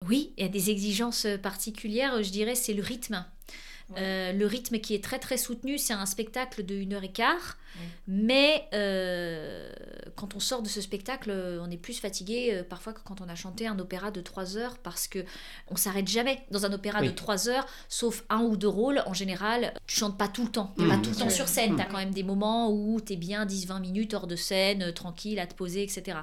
[0.07, 3.25] Oui, il y a des exigences particulières, je dirais, c'est le rythme.
[3.97, 7.11] Euh, le rythme qui est très très soutenu, c'est un spectacle de 1 heure et
[7.11, 7.57] quart.
[8.07, 9.71] Mais euh,
[10.15, 13.29] quand on sort de ce spectacle, on est plus fatigué euh, parfois que quand on
[13.29, 15.19] a chanté un opéra de 3 heures parce que
[15.69, 19.01] on s'arrête jamais dans un opéra de 3 heures, sauf un ou deux rôles.
[19.05, 20.73] En général, tu chantes pas tout le temps.
[20.77, 21.75] Tu pas mmh, tout le temps sur scène.
[21.75, 21.91] Tu as mmh.
[21.91, 25.47] quand même des moments où tu es bien 10-20 minutes hors de scène, tranquille, à
[25.47, 26.17] te poser, etc.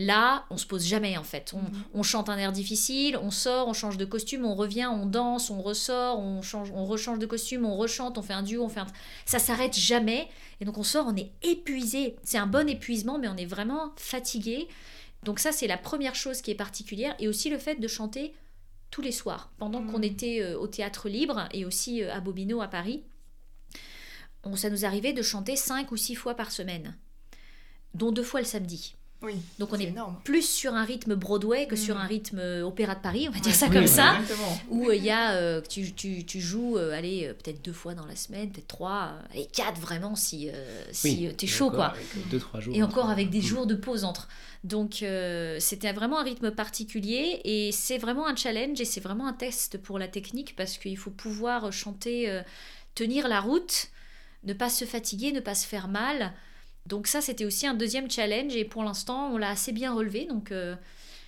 [0.00, 1.52] Là, on se pose jamais en fait.
[1.52, 1.82] Mhm.
[1.92, 5.50] On, chante un air difficile, on sort, on change de costume, on revient, on danse,
[5.50, 8.68] on ressort, on change, on rechange de costume, on rechante, on fait un duo, on
[8.68, 8.86] fait un...
[9.26, 10.28] ça s'arrête jamais.
[10.60, 12.14] Et donc on sort, on est épuisé.
[12.22, 14.68] C'est un bon épuisement, mais on est vraiment fatigué.
[15.24, 18.34] Donc ça, c'est la première chose qui est particulière, et aussi le fait de chanter
[18.92, 19.50] tous les soirs.
[19.58, 20.04] Pendant qu'on mhm.
[20.04, 23.02] était euh, au théâtre libre et aussi euh, à Bobino à Paris,
[24.44, 26.96] on, ça nous arrivait de chanter cinq ou six fois par semaine,
[27.94, 28.94] dont deux fois le samedi.
[29.58, 31.98] Donc on est, plus sur un rythme Broadway que sur mm.
[31.98, 34.16] un rythme euh, Opéra de Paris, on va dire ça comme ça,
[34.68, 38.06] où euh, il y a, euh, tu, tu, tu, joues, allez, peut-être deux fois dans
[38.06, 40.50] la semaine, peut-être trois, et quatre vraiment si,
[40.92, 41.94] si t'es chaud quoi.
[42.30, 44.28] Deux, trois jours, et encore avec des jours de pause entre.
[44.62, 45.04] Donc
[45.58, 49.78] c'était vraiment un rythme particulier et c'est vraiment un challenge et c'est vraiment un test
[49.78, 52.40] pour la technique parce qu'il faut pouvoir chanter,
[52.94, 53.88] tenir la route,
[54.44, 56.32] ne pas se fatiguer, ne pas se faire mal.
[56.88, 60.24] Donc ça, c'était aussi un deuxième challenge et pour l'instant, on l'a assez bien relevé.
[60.24, 60.74] Donc euh,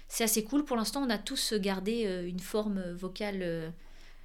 [0.08, 0.64] c'est assez cool.
[0.64, 3.68] Pour l'instant, on a tous gardé euh, une forme vocale euh,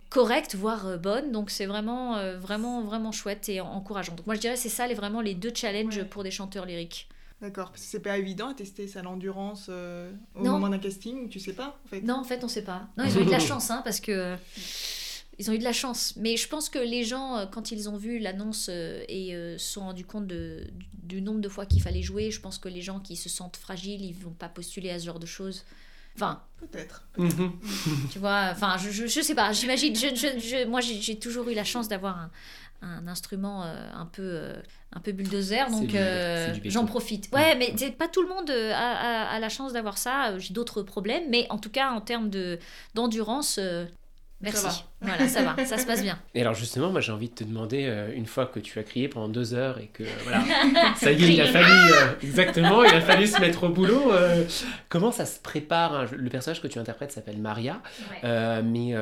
[0.10, 1.34] correcte, voire bonne.
[1.34, 4.16] Donc c'est vraiment, vraiment, vraiment chouette et encourageant.
[4.16, 7.10] Donc moi, je dirais c'est ça les, vraiment les deux challenges pour des chanteurs lyriques.
[7.42, 11.42] D'accord, parce que c'est pas évident à tester ça l'endurance au moment d'un casting, tu
[11.42, 12.02] sais pas en fait.
[12.02, 12.88] Non, en fait, on sait pas.
[12.98, 14.38] Non, ils ont eu de la chance, hein, parce que
[15.38, 16.14] ils ont eu de la chance.
[16.18, 19.58] Mais je pense que les gens, euh, quand ils ont vu l'annonce euh, et euh,
[19.58, 22.70] se sont rendus compte de, du, nombre de fois qu'il fallait jouer, je pense que
[22.70, 25.64] les gens qui se sentent fragiles, ils vont pas postuler à ce genre de choses.
[26.16, 26.42] Enfin.
[26.58, 27.04] Peut-être.
[27.18, 27.60] Mhm.
[28.12, 29.94] tu vois, enfin, je, je, je, sais pas, j'imagine.
[29.96, 32.32] Je, je, moi, j'ai toujours eu la chance d'avoir un,
[32.82, 34.54] un, instrument un peu.
[34.94, 35.94] un peu bulldozer, donc
[36.64, 37.30] j'en profite.
[37.34, 40.40] Ouais, mais c'est pas tout le monde a, a, la chance d'avoir ça.
[40.40, 42.32] J'ai d'autres problèmes, mais en tout cas, en termes
[42.94, 43.60] d'endurance,
[44.42, 44.84] Merci.
[45.02, 46.18] Voilà, ça va, ça se passe bien.
[46.34, 48.84] Et alors justement, moi j'ai envie de te demander, euh, une fois que tu as
[48.84, 50.44] crié pendant deux heures et que voilà,
[50.96, 54.12] ça y est, il a fallu euh, exactement, il a fallu se mettre au boulot.
[54.14, 54.44] Euh,
[54.90, 57.84] comment ça se prépare hein, Le personnage que tu interprètes s'appelle Maria,
[58.24, 58.96] mais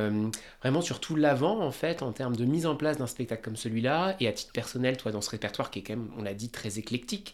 [0.62, 4.17] vraiment surtout l'avant en fait, en termes de mise en place d'un spectacle comme celui-là,
[4.19, 6.50] et à titre personnel, toi dans ce répertoire qui est quand même, on l'a dit,
[6.50, 7.34] très éclectique.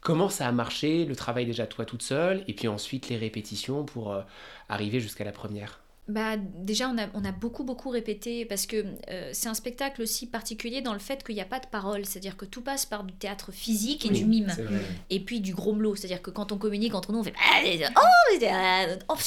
[0.00, 3.84] comment ça a marché, le travail déjà toi toute seule, et puis ensuite les répétitions
[3.84, 4.14] pour
[4.68, 5.80] arriver jusqu'à la première?
[6.08, 10.00] Bah, déjà, on a, on a beaucoup, beaucoup répété parce que euh, c'est un spectacle
[10.00, 12.06] aussi particulier dans le fait qu'il n'y a pas de parole.
[12.06, 14.50] C'est-à-dire que tout passe par du théâtre physique et du mime.
[15.10, 15.96] Et puis du gros melot.
[15.96, 17.34] C'est-à-dire que quand on communique entre nous, on fait.
[17.94, 18.00] Oh,
[19.10, 19.18] oh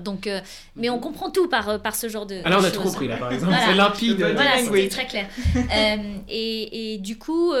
[0.00, 0.40] donc, euh,
[0.76, 2.42] mais on comprend tout par, euh, par ce genre de.
[2.44, 3.54] Ah là, on a tout compris, là, par exemple.
[3.64, 4.18] C'est limpide.
[4.18, 5.28] Voilà, c'était très clair.
[6.28, 7.52] et, et, du coup,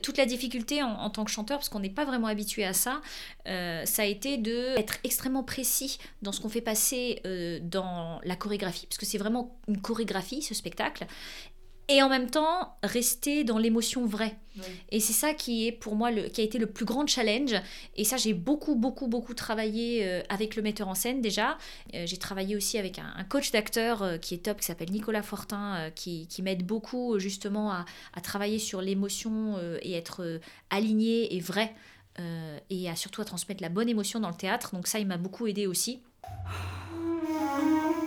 [0.00, 2.72] toute la difficulté en, en, tant que chanteur, parce qu'on n'est pas vraiment habitué à
[2.72, 3.00] ça,
[3.44, 7.31] ça a été d'être extrêmement précis dans ce qu'on fait passer euh,
[7.62, 11.06] dans la chorégraphie, parce que c'est vraiment une chorégraphie, ce spectacle,
[11.88, 14.36] et en même temps rester dans l'émotion vraie.
[14.90, 17.54] Et c'est ça qui est pour moi le, qui a été le plus grand challenge.
[17.96, 21.58] Et ça, j'ai beaucoup, beaucoup, beaucoup travaillé euh, avec le metteur en scène déjà.
[21.94, 25.90] Euh, j'ai travaillé aussi avec un, coach d'acteur qui est top, qui s'appelle Nicolas Fortin,
[25.94, 30.40] qui, qui m'aide beaucoup justement à, à, travailler sur l'émotion et être
[30.70, 31.74] aligné et vrai
[32.68, 34.74] et à surtout à transmettre la bonne émotion dans le théâtre.
[34.74, 36.02] Donc ça, il m'a beaucoup aidé aussi.
[36.22, 38.01] はあ。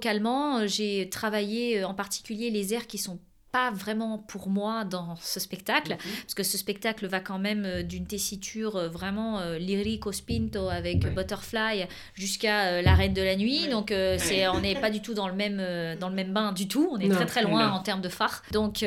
[0.00, 3.18] Vocalement, euh, j'ai travaillé euh, en particulier les airs qui sont
[3.52, 6.12] pas vraiment pour moi dans ce spectacle, mhm.
[6.22, 11.86] parce que ce spectacle va quand même euh, d'une tessiture vraiment lyrico spinto avec Butterfly
[12.14, 15.34] jusqu'à La Reine de la Nuit, donc c'est on n'est pas du tout dans le
[15.34, 15.60] même
[15.98, 18.42] dans le même bain du tout, on est très très loin en termes de phare.
[18.52, 18.82] Donc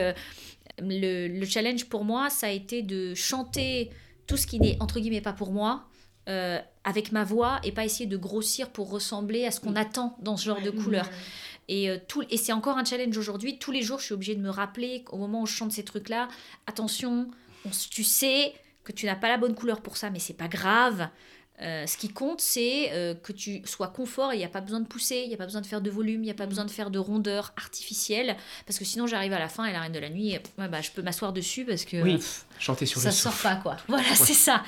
[0.79, 3.89] le, le, challenge pour moi, ça a été de chanter
[4.27, 5.89] tout ce qui n'est entre guillemets pas pour moi,
[6.29, 9.77] euh, avec ma voix et pas essayer de grossir pour ressembler à ce qu'on mm.
[9.77, 11.09] attend dans ce genre de couleur.
[11.69, 13.57] Et, euh, tout, et c'est encore un challenge aujourd'hui.
[13.57, 15.83] Tous les jours, je suis obligée de me rappeler qu'au moment où je chante ces
[15.83, 16.27] trucs-là,
[16.67, 17.29] attention,
[17.89, 21.07] tu sais que tu n'as pas la bonne couleur pour ça, mais c'est pas grave.
[21.61, 24.81] Euh, ce qui compte, c'est que tu sois confort et il n'y a pas besoin
[24.81, 26.47] de pousser, il n'y a pas besoin de faire de volume, il n'y a pas
[26.47, 28.35] besoin de faire de rondeur artificielle.
[28.65, 30.91] Parce que sinon, j'arrive à la fin et la reine de la nuit, bah, je
[30.91, 32.01] peux m'asseoir dessus parce que.
[32.01, 32.19] Oui,
[32.59, 33.77] chanter sur ça le Ça sort pas, quoi.
[33.87, 34.63] Voilà, c'est ça.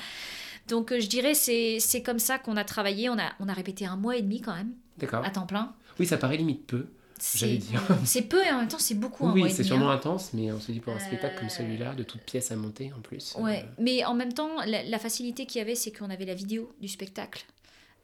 [0.68, 3.08] Donc euh, je dirais c'est c'est comme ça qu'on a travaillé.
[3.08, 4.72] On a, on a répété un mois et demi quand même.
[4.98, 5.24] D'accord.
[5.24, 5.74] À temps plein.
[5.98, 6.86] Oui, ça paraît limite peu.
[7.34, 7.82] J'allais dire.
[8.04, 9.30] C'est peu et en même temps c'est beaucoup.
[9.30, 9.94] Oui, c'est sûrement hein.
[9.94, 12.92] intense, mais on se dit pour un spectacle comme celui-là, de toutes pièces à monter
[12.96, 13.34] en plus.
[13.38, 16.34] Euh, ouais, mais en même temps, la, facilité qu'il y avait, c'est qu'on avait la
[16.34, 17.46] vidéo du spectacle.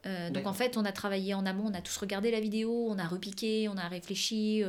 [0.06, 2.86] Euh, donc en fait, on a travaillé en amont, on a tous regardé la vidéo,
[2.88, 4.64] on a repiqué, on a réfléchi,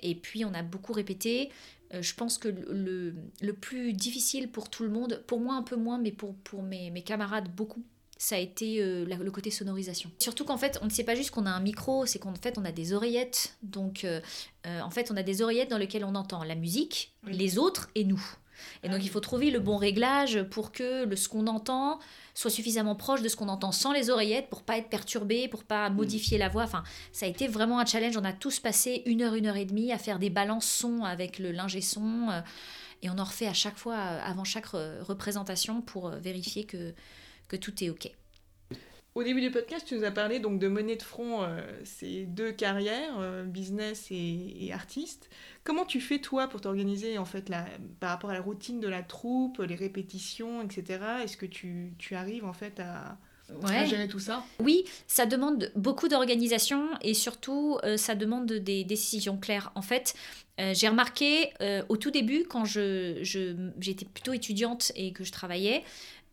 [0.00, 1.50] et puis on a beaucoup répété.
[1.94, 5.62] Euh, je pense que le, le, plus difficile pour tout le monde, pour moi un
[5.62, 7.84] peu moins, mais pour, pour mes, mes camarades beaucoup,
[8.18, 10.10] ça a été euh, le côté sonorisation.
[10.18, 12.58] Surtout qu'en fait, on ne sait pas juste qu'on a un micro, c'est qu'en fait,
[12.58, 13.56] on a des oreillettes.
[13.62, 14.20] Donc, euh,
[14.64, 18.04] en fait, on a des oreillettes dans lesquelles on entend la musique, les autres et
[18.04, 18.24] nous.
[18.82, 21.98] Et donc, il faut trouver le bon réglage pour que le, ce qu'on entend
[22.34, 25.64] soit suffisamment proche de ce qu'on entend sans les oreillettes pour pas être perturbé, pour
[25.64, 26.64] pas modifier la voix.
[26.64, 28.16] Enfin, ça a été vraiment un challenge.
[28.16, 31.04] On a tous passé une heure, une heure et demie à faire des balances son
[31.04, 32.28] avec le linge son.
[32.30, 32.40] Euh,
[33.02, 36.94] et on en refait à chaque fois, euh, avant chaque représentation, pour euh, vérifier que,
[37.48, 38.10] que tout est OK.
[39.16, 41.48] Au début du podcast, tu nous as parlé donc de mener de front
[41.84, 45.30] ces deux carrières, business et, et, artiste.
[45.64, 47.64] Comment tu fais toi pour t'organiser en fait la,
[47.98, 51.00] par rapport à la routine de la troupe, les répétitions, etc.
[51.24, 53.16] Est-ce que tu, tu, arrives en fait à,
[53.86, 54.44] gérer tout ça?
[54.60, 59.72] Oui, ça demande beaucoup d'organisation et surtout euh, ça demande des décisions claires.
[59.76, 60.14] En fait,
[60.58, 63.18] euh, j'ai remarqué euh, au tout début quand je,
[63.78, 65.84] j'étais plutôt étudiante et que je travaillais,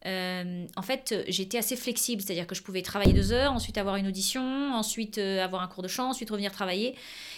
[0.05, 3.95] euh, en fait, j'étais assez flexible, c'est-à-dire que je pouvais travailler deux heures, ensuite avoir
[3.95, 6.95] une audition, ensuite euh, avoir un cours de chant, ensuite revenir travailler.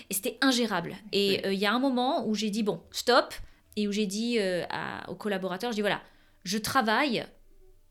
[0.10, 0.96] Et c'était ingérable.
[1.12, 3.34] Et euh, il y a un moment où j'ai dit, bon, stop,
[3.76, 4.40] et où j'ai dit
[5.10, 6.02] aux collaborateurs, je dis, voilà,
[6.46, 7.26] je travaille,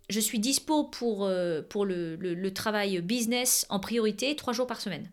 [0.08, 1.30] je suis dispo pour,
[1.68, 5.10] pour le, le, travail business en priorité trois jours par semaine.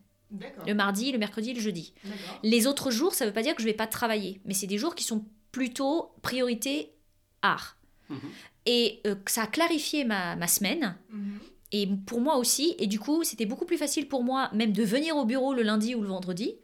[0.65, 1.93] Le mardi, le mercredi, le jeudi.
[2.41, 4.53] Les autres jours, ça ne veut pas dire que je ne vais pas travailler, mais
[4.53, 6.93] c'est des jours qui sont plutôt priorité
[7.41, 7.75] art.
[8.09, 8.19] Mhm.
[8.65, 10.95] Et euh, ça a clarifié ma, ma semaine.
[11.09, 11.39] Mhm.
[11.71, 12.75] Et pour moi aussi.
[12.79, 15.63] Et du coup, c'était beaucoup plus facile pour moi même de venir au bureau le
[15.63, 16.55] lundi ou le vendredi.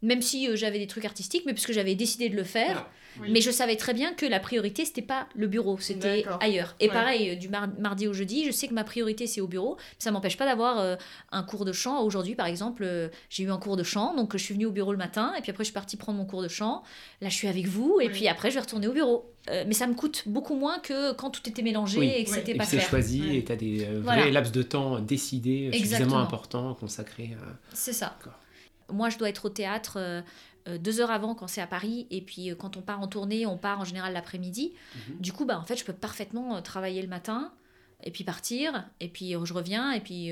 [0.00, 2.88] Même si euh, j'avais des trucs artistiques, mais puisque j'avais décidé de le faire.
[3.28, 6.74] Mais je savais très bien que la priorité, c'était pas le bureau, c'était ailleurs.
[6.80, 9.76] Et pareil, euh, du mardi au jeudi, je sais que ma priorité, c'est au bureau.
[9.98, 10.96] Ça m'empêche pas d'avoir euh,
[11.32, 12.02] un cours de chant.
[12.02, 14.72] Aujourd'hui, par exemple, euh, j'ai eu un cours de chant, donc je suis venue au
[14.72, 16.82] bureau le matin, et puis après, je suis partie prendre mon cours de chant.
[17.20, 19.32] Là, je suis avec vous, et puis après, je vais retourner au bureau.
[19.48, 22.66] mais ça me coûte beaucoup moins que quand tout était mélangé et que c'était pas
[22.66, 22.82] clair.
[22.82, 27.36] c'est choisi et tu as des vrais laps de temps décidés, suffisamment importants, consacrés.
[27.72, 28.16] C'est ça.
[28.90, 30.22] Moi, je dois être au théâtre euh,
[30.76, 33.46] deux heures avant quand c'est à Paris, et puis euh, quand on part en tournée,
[33.46, 34.74] on part en général l'après-midi.
[34.94, 35.20] Mhm.
[35.20, 37.52] Du coup, bah, en fait, je peux parfaitement euh, travailler le matin,
[38.04, 40.30] et puis partir, et puis je reviens, et puis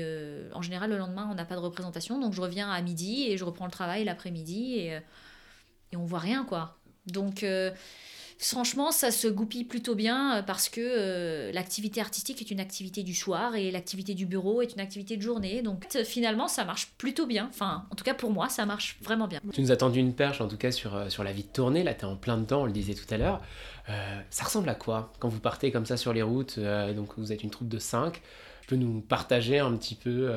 [0.53, 3.35] en général le lendemain on n'a pas de représentation, donc je reviens à midi et
[3.35, 4.97] je reprends le travail l'après-midi et,
[5.91, 6.77] et on voit rien quoi.
[7.07, 7.43] Donc
[8.39, 13.03] franchement, ça se goupille plutôt bien euh, parce que euh, l'activité artistique est une activité
[13.03, 15.61] du soir et l'activité du bureau est une activité de journée.
[15.61, 17.47] Donc euh, finalement, ça marche plutôt bien.
[17.49, 19.41] Enfin, en tout cas pour moi, ça marche vraiment bien.
[19.53, 21.83] Tu nous as tendu une perche en tout cas sur, sur la vie de tournée.
[21.83, 23.41] Là, tu es en plein dedans, on le disait tout à l'heure.
[24.29, 27.43] ça ressemble à quoi quand vous partez comme ça sur les routes Donc vous êtes
[27.43, 28.21] une troupe de 5
[28.67, 30.29] peux nous partager un petit peu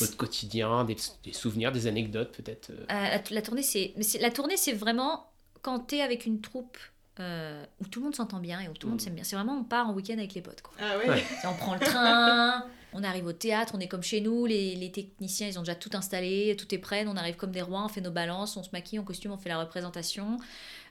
[0.00, 0.96] votre quotidien, des,
[1.32, 5.30] souvenirs, des anecdotes peut-être la, la, tournée, c'est la tournée, c'est vraiment
[5.62, 6.76] quand tu es avec une troupe
[7.20, 9.24] euh, où tout le monde s'entend bien et où tout le monde s'aime bien.
[9.24, 10.62] C'est vraiment, on part en week-end avec les potes.
[10.62, 10.74] Quoi.
[10.80, 11.24] Ah ouais.
[11.44, 14.90] On prend le train, on arrive au théâtre, on est comme chez nous, les, les,
[14.90, 17.88] techniciens, ils ont déjà tout installé, tout est prêt, on arrive comme des rois, on
[17.88, 20.38] fait nos balances, on se maquille en costume, on fait la représentation.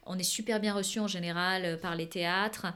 [0.06, 2.68] On est super bien reçu en général euh, par les théâtres.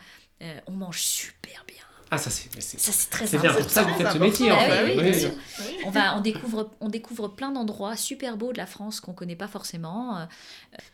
[0.42, 1.84] Euh, on mange super bien.
[2.14, 4.52] Ah, ça c'est ça c'est très C'est bien pour ça que vous faites ce métier
[4.52, 4.58] en.
[5.86, 9.38] On va on découvre on découvre plein d'endroits super beaux de la France qu'on connaît
[9.38, 10.18] pas forcément.
[10.18, 10.26] Euh,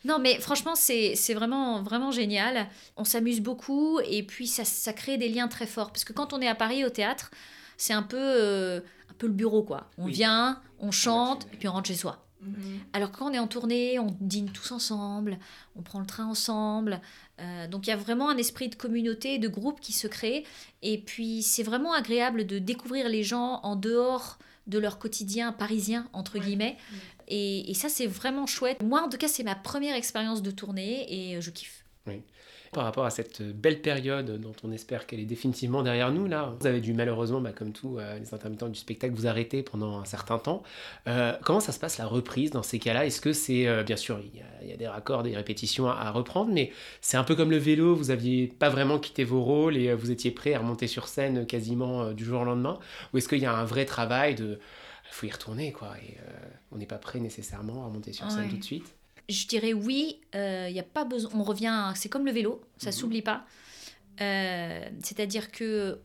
[0.04, 2.68] non mais franchement c'est vraiment vraiment génial.
[2.96, 6.32] On s'amuse beaucoup et puis ça, ça crée des liens très forts parce que quand
[6.32, 7.32] on est à Paris au théâtre,
[7.76, 8.78] c'est un peu euh,
[9.10, 9.88] un peu le bureau quoi.
[9.98, 12.27] On vient, on chante et puis on rentre chez soi.
[12.40, 12.80] Mhm.
[12.92, 15.38] Alors quand on est en tournée, on dîne tous ensemble,
[15.76, 17.00] on prend le train ensemble.
[17.40, 20.44] Euh, donc il y a vraiment un esprit de communauté, de groupe qui se crée.
[20.82, 26.08] Et puis c'est vraiment agréable de découvrir les gens en dehors de leur quotidien parisien,
[26.12, 26.76] entre guillemets.
[27.26, 28.82] Et, et, ça c'est vraiment chouette.
[28.82, 31.84] Moi en tout cas c'est ma première expérience de tournée et je kiffe.
[32.06, 32.22] Oui
[32.72, 36.26] par rapport à cette belle période dont on espère qu'elle est définitivement derrière nous.
[36.26, 39.62] Là, vous avez dû malheureusement, bah, comme tous euh, les intermittents du spectacle, vous arrêter
[39.62, 40.62] pendant un certain temps.
[41.06, 43.06] Euh, comment ça se passe la reprise dans ces cas-là?
[43.06, 46.50] Est-ce que c'est, euh, bien sûr, il y, a, des raccords, des répétitions à, reprendre,
[46.52, 49.92] mais c'est un peu comme le vélo, vous aviez pas vraiment quitté vos rôles et
[49.94, 52.78] vous étiez prêt à remonter sur scène quasiment du jour au lendemain?
[53.12, 54.58] Ou est-ce qu'il y a un vrai travail de...
[55.10, 56.16] Il faut y retourner, quoi, et
[56.70, 58.97] on n'est pas prêt nécessairement à remonter sur scène tout de suite?
[59.28, 61.30] Je dirais oui, il euh, y a pas besoin.
[61.34, 63.00] On revient, c'est comme le vélo, ça ne mhm.
[63.00, 63.44] s'oublie pas.
[64.20, 66.00] Euh, c'est-à-dire que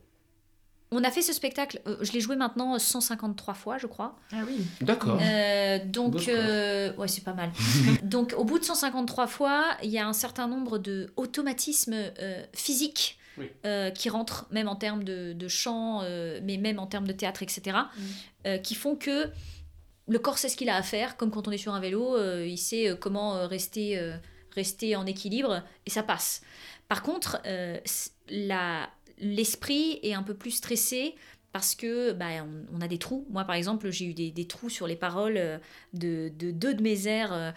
[0.92, 4.16] on a fait ce spectacle, euh, je l'ai joué maintenant 153 fois, je crois.
[4.32, 4.64] Ah oui.
[4.82, 5.18] D'accord.
[5.86, 7.52] donc, ouais, c'est pas mal.
[8.04, 11.96] donc, au bout de 153 fois, il y a un certain nombre de automatismes
[12.54, 13.18] physiques
[13.96, 16.04] qui rentrent, même en termes de, chant,
[16.44, 17.76] mais même en termes de théâtre, etc.,
[18.46, 18.60] mm.
[18.62, 19.32] qui font que
[20.08, 22.16] le corps sait ce qu'il a à faire, comme quand on est sur un vélo,
[22.16, 24.00] euh, il sait euh, comment euh, rester,
[24.52, 26.42] rester en équilibre et ça passe.
[26.88, 27.42] Par contre,
[29.18, 31.16] l'esprit est un peu plus stressé
[31.52, 32.28] parce que bah,
[32.74, 33.26] on, a des trous.
[33.30, 35.60] Moi, par exemple, j'ai eu des, trous sur les paroles
[35.94, 37.54] de, deux de mes airs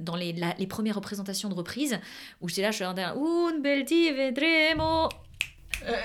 [0.00, 1.98] dans les, les premières représentations de reprise,
[2.40, 5.08] où j'étais là, je suis en train Un bel vedremo euh,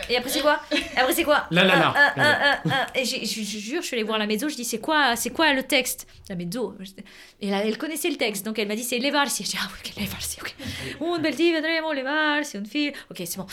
[0.10, 0.62] et après c'est quoi
[0.96, 2.88] Après c'est quoi La la la.
[2.96, 5.54] Et je, jure, je suis allée voir la mezzo, je dis c'est quoi, c'est quoi
[5.54, 6.08] le texte?
[6.30, 6.76] La mezzo.
[7.42, 9.44] Et là, elle connaissait le texte, donc elle m'a dit c'est levarsi.
[9.44, 10.56] Je dis ah oui, levarsi, ok.
[11.02, 12.94] Un bel ti vedremo levarsi, un fil.
[13.12, 13.48] Ok, c'est bon.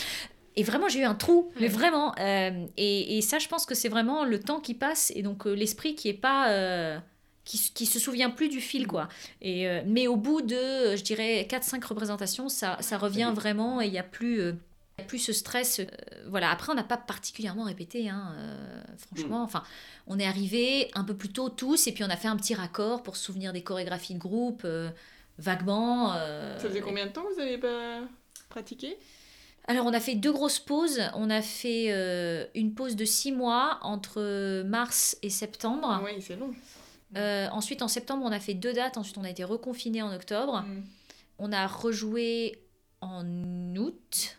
[0.55, 2.15] Et vraiment, j'ai eu un trou, mais vraiment.
[2.19, 5.47] Euh, et, et, ça, je pense que c'est vraiment le temps qui passe et donc
[5.47, 7.01] euh, l'esprit qui est pas.
[7.45, 9.09] qui, qui se souvient plus du fil, quoi.
[9.41, 13.93] Et, mais au bout de, je dirais, 4-5 représentations, ça, ça revient vraiment et il
[13.93, 14.55] n'y a plus
[15.03, 15.81] plus ce stress.
[15.81, 15.85] Euh,
[16.29, 16.51] voilà.
[16.51, 19.41] Après, on n'a pas particulièrement répété, hein, euh, franchement.
[19.41, 19.45] Mm.
[19.45, 19.63] Enfin,
[20.07, 22.55] on est arrivé un peu plus tôt tous, et puis on a fait un petit
[22.55, 24.91] raccord pour se souvenir des chorégraphies de groupe, euh,
[25.39, 26.13] vaguement.
[26.13, 28.01] Ça faisait combien de temps que vous n'avez pas
[28.49, 28.97] pratiqué?
[29.69, 31.01] Alors on a fait deux grosses pauses.
[31.15, 31.89] On a fait
[32.55, 35.89] une pause de six mois entre mars et septembre.
[35.89, 36.53] Ah oui, c'est long.
[37.53, 38.99] ensuite en septembre on a fait deux dates.
[38.99, 40.63] Ensuite on a été reconfiné en octobre.
[40.63, 40.83] Mm.
[41.39, 42.59] On a rejoué
[43.03, 43.25] en
[43.77, 44.39] août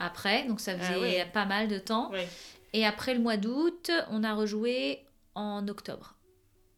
[0.00, 2.10] après, donc ça ah faisait pas mal de temps.
[2.72, 6.16] Et après le mois d'août, on a rejoué en octobre.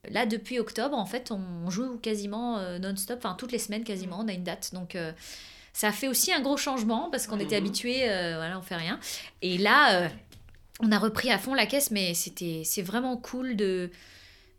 [0.08, 4.18] Là, depuis octobre, en fait, on joue quasiment euh, non-stop, enfin toutes les semaines quasiment,
[4.20, 4.70] on a une date.
[4.74, 5.12] Donc euh,
[5.72, 7.66] ça a fait aussi un gros changement parce qu'on était mhm.
[7.66, 8.98] habitué, euh, voilà, on fait rien.
[9.42, 10.10] Et là,
[10.80, 13.90] on a repris à fond la caisse, mais c'était, c'est vraiment cool de,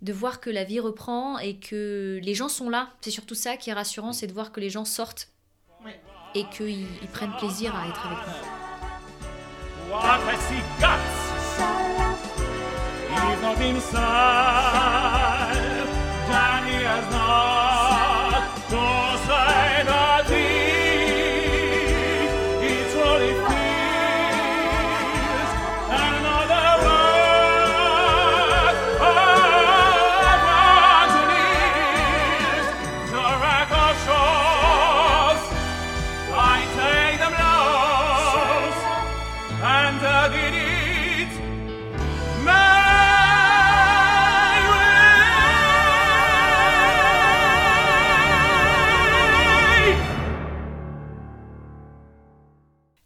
[0.02, 2.93] de voir que la vie reprend et que les gens sont là.
[3.02, 5.33] C'est surtout ça qui est rassurant, c'est de voir que les gens sortent
[6.36, 8.34] et qu'ils prennent plaisir à être avec nous.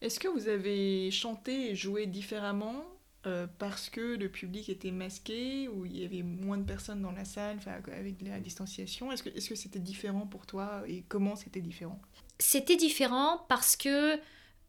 [0.08, 2.82] Est-ce que vous avez chanté et joué différemment
[3.26, 7.12] euh, parce que le public était masqué ou il y avait moins de personnes dans
[7.12, 7.60] la salle
[7.92, 9.12] avec de la distanciation?
[9.12, 12.00] Est-ce que c'était différent pour toi et comment c'était différent?
[12.40, 14.18] C'était différent parce que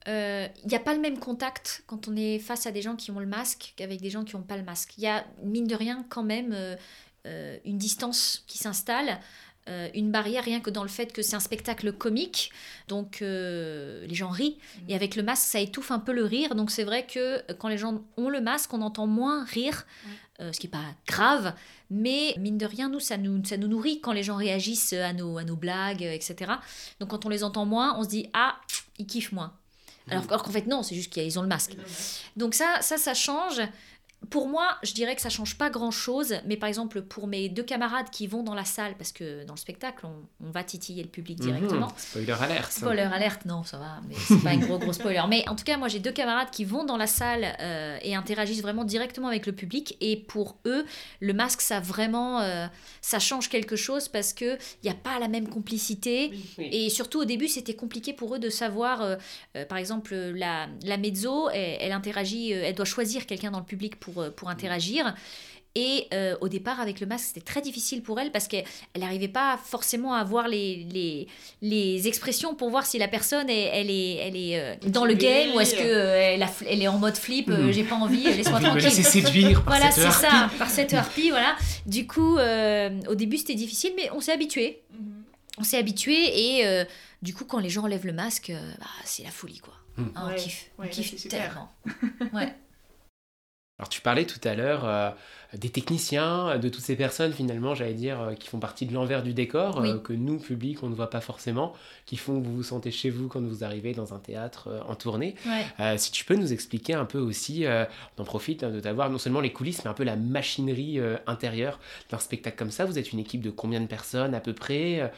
[0.09, 3.11] il n'y a pas le même contact quand on est face à des gens qui
[3.11, 4.95] ont le masque qu'avec des gens qui n'ont pas le masque.
[4.97, 6.57] Il y a, mine de rien, quand même
[7.25, 9.21] une distance qui s'installe.
[9.69, 12.51] Euh, une barrière rien que dans le fait que c'est un spectacle comique,
[12.87, 14.57] donc euh, les gens rient,
[14.89, 17.69] et avec le masque ça étouffe un peu le rire, donc c'est vrai que quand
[17.69, 19.85] les gens ont le masque on entend moins rire,
[20.41, 21.53] euh, ce qui n'est pas grave,
[21.91, 25.13] mais mine de rien nous ça, nous ça nous nourrit quand les gens réagissent à
[25.13, 26.53] nos, à nos blagues, etc.
[26.99, 28.59] Donc quand on les entend moins, on se dit ah,
[28.99, 29.53] ils kiffent moins.
[30.11, 31.77] Alors, alors qu'en fait non, c'est juste qu'ils ont le masque.
[32.37, 33.61] Donc ça, ça, ça change.
[34.31, 37.49] Pour moi, je dirais que ça change pas grand chose, mais par exemple pour mes
[37.49, 41.03] deux camarades qui vont dans la salle, parce que dans le spectacle, on, va titiller
[41.03, 41.47] le public mhm.
[41.47, 41.89] directement.
[41.97, 42.73] spoiler alerte.
[42.73, 45.23] Spoiler alerte, non, ça va, mais c'est pas un gros gros spoiler.
[45.29, 48.15] Mais en tout cas, moi j'ai deux camarades qui vont dans la salle euh, et
[48.15, 50.85] interagissent vraiment directement avec le public, et pour eux,
[51.21, 52.67] le masque, ça vraiment, euh,
[53.01, 57.21] ça change quelque chose parce que il n'y a pas la même complicité, et surtout
[57.21, 59.17] au début, c'était compliqué pour eux de savoir, euh,
[59.69, 63.99] par exemple, la, la mezzo, elle, elle interagit, elle doit choisir quelqu'un dans le public
[63.99, 65.15] pour euh, pour, interagir.
[65.75, 68.65] Et euh, au départ, avec le masque, c'était très difficile pour elle parce qu'elle
[68.97, 71.29] n'arrivait pas forcément à voir les, les,
[71.63, 75.15] les, expressions pour voir si la personne, est, elle est, elle est euh, dans le
[75.15, 77.71] game ou est-ce qu'elle elle est en mode flip, hmm.
[77.71, 78.91] j'ai pas envie, laisse-moi tranquille.
[78.91, 81.55] séduire par Voilà, c'est ça, par cette harpie, voilà.
[81.87, 84.83] Du coup, au début, c'était difficile, mais on s'est habitué.
[85.59, 86.87] On s'est habitué et
[87.23, 89.75] du coup, quand les gens enlèvent le masque, bah, c'est la folie, quoi.
[89.99, 91.71] On kiffe, on kiffe tellement.
[92.33, 92.55] ouais.
[93.79, 95.11] Alors tu parlais tout à l'heure euh,
[95.55, 99.23] des techniciens, de toutes ces personnes finalement, j'allais dire, euh, qui font partie de l'envers
[99.23, 101.75] du décor, euh, que nous, public, on ne voit pas forcément,
[102.05, 104.97] qui font que vous vous sentez chez vous quand vous arrivez dans un théâtre en
[104.97, 105.37] tournée.
[105.97, 109.19] si tu peux nous expliquer un peu aussi, on en profite hein, de t'avoir non
[109.19, 111.79] seulement les coulisses, mais un peu la machinerie intérieure
[112.11, 112.85] d'un spectacle comme ça.
[112.85, 115.13] Vous êtes une équipe de combien de personnes à peu près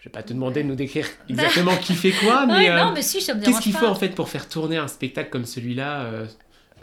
[0.00, 3.24] je vais pas te demander de nous décrire exactement qui fait quoi, mais, mais si,
[3.24, 6.26] qu'est-ce qu'il faut en fait pour faire tourner un spectacle comme celui-là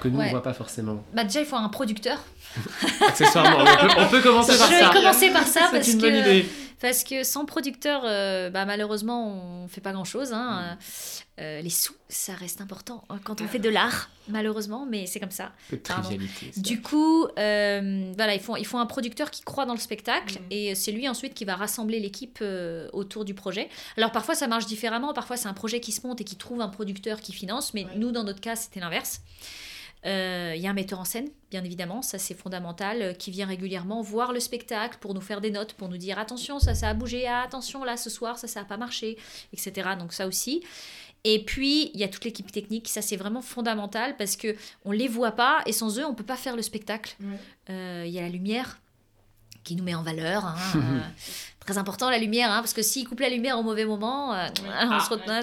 [0.02, 1.04] que nous, on ne voit pas forcément.
[1.14, 2.22] Bah déjà, il faut un producteur.
[3.08, 3.64] Accessoirement,
[3.98, 4.80] on peut, commencer par ça.
[4.80, 6.44] Je vais commencer par ça parce que,
[6.82, 10.34] parce que sans producteur, euh, bah, malheureusement, on ne fait pas grand-chose.
[10.34, 10.62] Hein.
[10.74, 10.78] Mm.
[11.40, 15.20] Euh, les sous, ça reste important hein, quand on fait de l'art, malheureusement, mais c'est
[15.20, 15.54] comme ça.
[16.58, 20.36] Du coup, euh, voilà, il faut, il faut un producteur qui croit dans le spectacle
[20.36, 20.52] mm.
[20.52, 22.44] et c'est lui ensuite qui va rassembler l'équipe
[22.92, 23.70] autour du projet.
[23.98, 25.14] Alors parfois, ça marche différemment.
[25.14, 27.86] Parfois, c'est un projet qui se monte et qui trouve un producteur qui finance, mais
[27.96, 29.22] nous, dans notre cas, c'était l'inverse.
[30.06, 33.30] Euh, il y a un metteur en scène, bien évidemment, ça c'est fondamental, euh, qui
[33.30, 36.74] vient régulièrement voir le spectacle pour nous faire des notes, pour nous dire attention, ça,
[36.74, 39.18] ça a bougé, ah, attention, là, ce soir, ça, ça n'a pas marché,
[39.54, 39.90] etc.
[40.00, 40.64] Donc ça aussi.
[41.24, 44.92] Et puis, il y a toute l'équipe technique, ça c'est vraiment fondamental parce que on
[44.92, 47.16] les voit pas et sans eux, on peut pas faire le spectacle.
[47.70, 48.80] Euh, il y a la lumière
[49.64, 50.46] qui nous met en valeur.
[50.46, 50.58] Hein,
[51.60, 55.00] très important la lumière, hein, parce que s'ils coupent la lumière au mauvais moment, on
[55.00, 55.42] se ah,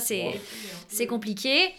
[0.88, 1.72] c'est compliqué.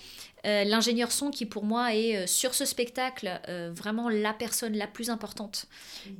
[0.45, 4.75] Euh, l'ingénieur son qui pour moi est euh, sur ce spectacle euh, vraiment la personne
[4.77, 5.65] la plus importante.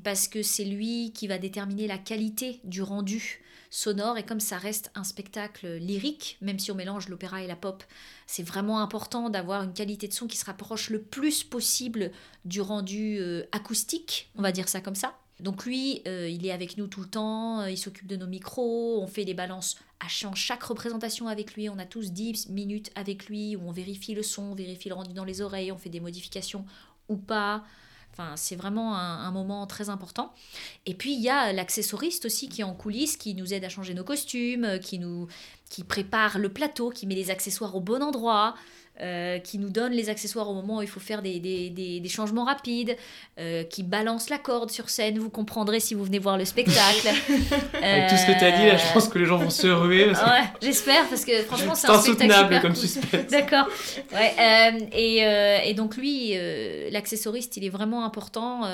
[0.04, 4.18] Parce que c'est lui qui va déterminer la qualité du rendu sonore.
[4.18, 7.84] Et comme ça reste un spectacle lyrique même si on mélange l'opéra et la pop
[8.26, 12.12] c'est vraiment important d'avoir une qualité de son qui se rapproche le plus possible
[12.46, 16.88] du rendu acoustique on va dire ça comme ça donc lui, il est avec nous
[16.88, 21.28] tout le temps, il s'occupe de nos micros, on fait des balances à chaque représentation
[21.28, 24.56] avec lui, on a tous 10 minutes avec lui où on vérifie le son, on
[24.56, 26.66] vérifie le rendu dans les oreilles, on fait des modifications
[27.10, 27.64] ou pas.
[28.12, 30.34] Enfin, c'est vraiment un, moment très important.
[30.86, 33.70] Et puis il y a l'accessoriste aussi qui est en coulisses, qui nous aide à
[33.70, 35.28] changer nos costumes, qui nous
[35.70, 38.56] qui prépare le plateau, qui met les accessoires au bon endroit.
[39.02, 42.10] Euh, qui nous donne les accessoires au moment où il faut faire des, des, des,
[42.10, 42.98] changements rapides,
[43.40, 45.20] euh, qui balance la corde sur scène.
[45.20, 47.08] Vous comprendrez si vous venez voir le spectacle.
[47.82, 49.68] Avec tout ce que tu as dit, là, je pense que les gens vont se
[49.68, 50.10] ruer.
[50.10, 53.28] Ouais, j'espère, parce que franchement, c'est un spectacle comme suspense.
[53.32, 53.68] D'accord.
[54.12, 56.34] Ouais, euh, et, et, donc, lui,
[56.92, 58.68] l'accessoriste, il est vraiment important.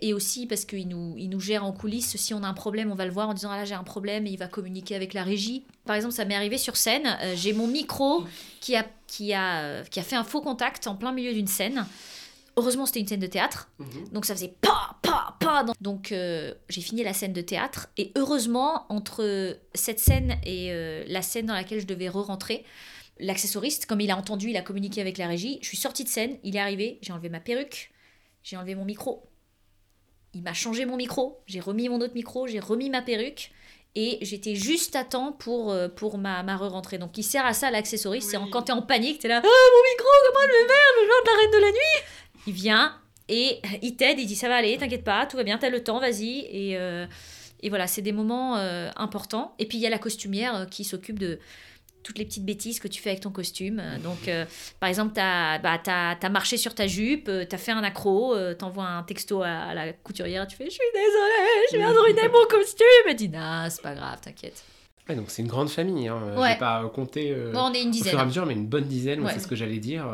[0.00, 2.16] et aussi parce qu'il nous, il nous gère en coulisses.
[2.16, 3.82] Si on a un problème, on va le voir en disant Ah là, j'ai un
[3.82, 5.64] problème, et il va communiquer avec la régie.
[5.84, 7.18] Par exemple, ça m'est arrivé sur scène.
[7.34, 8.24] j'ai mon micro
[8.60, 11.46] qui a qui a, euh, qui a fait un faux contact en plein milieu d'une
[11.46, 11.86] scène.
[12.56, 13.70] Heureusement, c'était une scène de théâtre.
[13.78, 14.08] Mhm.
[14.12, 15.66] Donc ça faisait pa, pa, pa.
[15.82, 17.88] Donc euh, j'ai fini la scène de théâtre.
[17.98, 22.64] Et heureusement, entre cette scène et euh, la scène dans laquelle je devais re-rentrer,
[23.20, 25.58] l'accessoriste, comme il a entendu, il a communiqué avec la régie.
[25.60, 27.92] Je suis sortie de scène, il est arrivé, j'ai enlevé ma perruque,
[28.42, 29.28] j'ai enlevé mon micro.
[30.32, 33.50] Il m'a changé mon micro, j'ai remis mon autre micro, j'ai remis ma perruque.
[33.94, 36.98] Et j'étais juste à temps pour, euh, pour ma, ma re-rentrée.
[36.98, 39.48] Donc il sert à ça l'accessory, c'est quand t'es en panique, t'es là, ah mon
[39.48, 42.46] micro, comment je vais faire, le genre de la reine de la nuit?
[42.46, 45.58] Il vient et il t'aide, il dit ça va aller, t'inquiète pas, tout va bien,
[45.58, 46.46] t'as le temps, vas-y.
[46.50, 47.06] Et, euh,
[47.60, 49.54] et voilà, c'est des moments euh, importants.
[49.58, 51.38] Et puis il y a la costumière qui s'occupe de
[52.02, 53.82] toutes les petites bêtises que tu fais avec ton costume.
[54.02, 54.30] Donc,
[54.80, 58.36] par exemple, tu as, bah, as, marché sur ta jupe, tu as fait un accro,
[58.58, 61.98] tu envoies un texto à, la couturière, tu fais Je suis désolée, je viens de
[61.98, 62.86] ruiner mon costume.
[63.08, 64.64] Elle dit Non, c'est pas grave, t'inquiète.
[65.08, 66.08] Ouais, donc c'est une grande famille.
[66.08, 66.36] Hein.
[66.36, 66.56] Ouais.
[66.56, 68.08] pas compté bon, on est une dizaine.
[68.08, 70.06] au fur et à mesure, mais une bonne dizaine, c'est ce que j'allais dire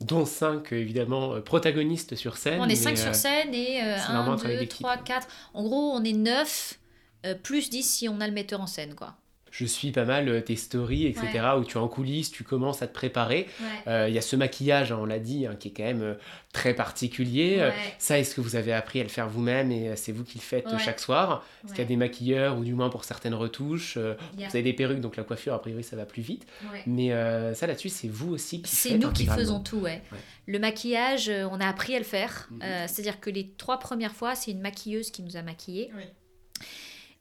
[0.00, 2.60] dont 5 évidemment euh, protagonistes sur scène.
[2.60, 5.26] On est 5 sur euh, scène et 1, 2, 3, 4.
[5.54, 6.78] En gros, on est 9,
[7.26, 8.94] euh, plus 10 si on a le metteur en scène.
[8.94, 9.14] quoi
[9.56, 12.82] je suis pas mal euh, tes stories, etc., où tu es en coulisses, tu commences
[12.82, 13.46] à te préparer.
[13.86, 16.02] Euh, il y a ce maquillage, hein, on l'a dit, hein, qui est quand même
[16.02, 16.14] euh,
[16.52, 17.70] très particulier.
[17.98, 20.42] ça, est-ce que vous avez appris à le faire vous-même et c'est vous qui le
[20.42, 21.46] faites chaque soir?
[21.64, 24.72] Est-ce qu'il y a des maquilleurs, ou du moins pour certaines retouches Vous avez des
[24.72, 26.46] perruques, donc la coiffure, a priori, ça va plus vite.
[26.86, 27.10] Mais
[27.54, 30.02] ça, là-dessus, c'est vous aussi qui C'est nous qui faisons tout, ouais.
[30.46, 32.48] Le maquillage, on a appris à le faire.
[32.50, 32.60] Mhm.
[32.88, 35.90] C'est-à-dire que les trois premières fois, c'est une maquilleuse qui nous a maquillés.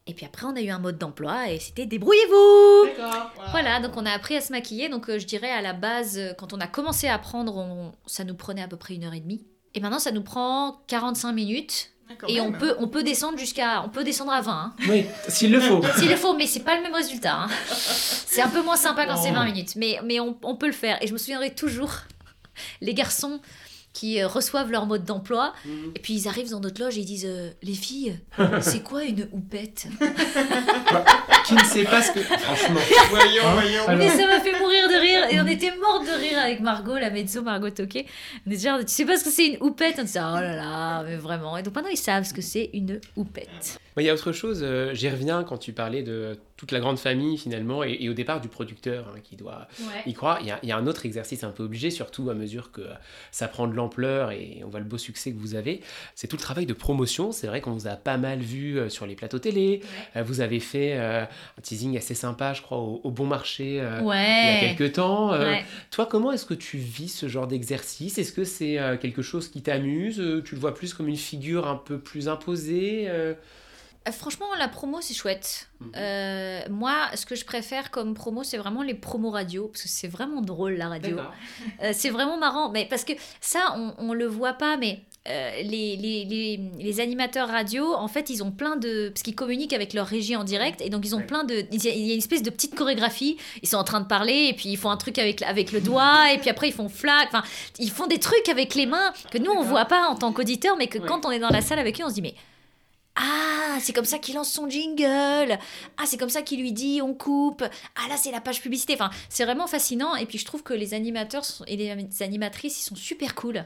[0.06, 2.90] Et puis après, on a eu un mode d'emploi et c'était débrouillez-vous
[3.52, 3.80] voilà.
[3.80, 4.90] donc on a appris à se maquiller.
[4.90, 8.26] Donc euh, je dirais à la base, euh, quand on a commencé à apprendre, ça
[8.26, 9.46] nous prenait à peu près une heure et demie.
[9.76, 11.90] Et maintenant, ça nous prend 45 minutes.
[12.28, 14.52] Et on peut, on peut descendre jusqu'à on peut descendre à 20.
[14.52, 14.74] Hein.
[14.88, 15.82] Oui, s'il le faut.
[15.98, 17.44] s'il le faut, mais c'est pas le même résultat.
[17.44, 17.48] Hein.
[17.70, 19.76] C'est un peu moins sympa quand c'est 20 minutes.
[19.78, 21.02] Mais, mais on, on peut le faire.
[21.02, 21.92] Et je me souviendrai toujours,
[22.82, 23.40] les garçons
[23.94, 25.54] qui euh, reçoivent leur mode d'emploi.
[25.66, 25.92] Mhm.
[25.96, 28.20] Et puis ils arrivent dans notre loge et ils disent euh, Les filles,
[28.62, 29.88] c'est quoi une houppette?
[31.46, 32.20] Qui ne sait pas ce que.
[32.20, 32.80] Franchement.
[33.10, 34.02] voyons, voyons.
[34.02, 35.28] Et ça m'a fait mourir de rire.
[35.32, 38.06] Et on était morts de rire avec Margot, la mezzo Margot Toquet.
[38.48, 39.96] On est genre Tu sais pas ce que c'est une houppette?
[40.00, 41.58] On dit Oh là là, mais vraiment.
[41.58, 43.80] Et donc maintenant ils savent ce que c'est une houppette.
[44.02, 46.98] Il y a autre chose, euh, j'y reviens quand tu parlais de toute la grande
[46.98, 49.68] famille finalement, et, au départ du producteur hein, qui doit
[50.06, 50.40] y croire.
[50.42, 52.72] Il y, a, il y, a, un autre exercice un peu obligé, surtout à mesure
[52.72, 52.82] que
[53.32, 53.83] ça prend de l'ampleur
[54.32, 55.82] et on voit le beau succès que vous avez.
[56.16, 57.32] C'est tout le travail de promotion.
[57.32, 59.82] C'est vrai qu'on vous a pas mal vu euh, sur les plateaux télé.
[60.16, 61.28] Euh, vous avez fait un
[61.62, 65.32] teasing assez sympa, je crois, au, Bon Marché il y a quelques temps.
[65.92, 68.18] Toi, comment est-ce que tu vis ce genre d'exercice?
[68.18, 70.22] Est-ce que c'est quelque chose qui t'amuse?
[70.46, 73.34] Tu le vois plus comme une figure un peu plus imposée euh,
[74.12, 75.70] franchement, la promo, c'est chouette.
[75.80, 75.92] Mhm.
[75.96, 79.90] Euh, moi, ce que je préfère comme promo, c'est vraiment les promos radio, parce que
[79.90, 81.18] c'est vraiment drôle, la radio.
[81.82, 85.96] Euh, c'est vraiment marrant, mais parce que ça, on, on le voit pas, mais les,
[85.96, 89.08] les, les, les, animateurs radio, en fait, ils ont plein de...
[89.08, 91.66] Parce qu'ils communiquent avec leur régie en direct, et donc ils ont plein de...
[91.72, 94.54] Il y, a, une espèce de petite chorégraphie, ils sont en train de parler, et
[94.54, 97.30] puis ils font un truc avec, avec le doigt, et puis après ils font flac,
[97.30, 97.44] enfin,
[97.80, 100.76] ils font des trucs avec les mains que nous, on voit pas en tant qu'auditeur,
[100.78, 102.36] mais que quand on est dans la salle avec eux, on se dit, mais
[103.16, 105.60] ah, c'est comme ça qu'il lance son jingle.
[105.98, 107.64] Ah, c'est comme ça qu'il lui dit on coupe.
[107.64, 108.94] Ah, là, c'est la page publicité.
[108.94, 110.16] Enfin, c'est vraiment fascinant.
[110.16, 113.66] Et puis, je trouve que les animateurs et les animatrices, ils sont super cool.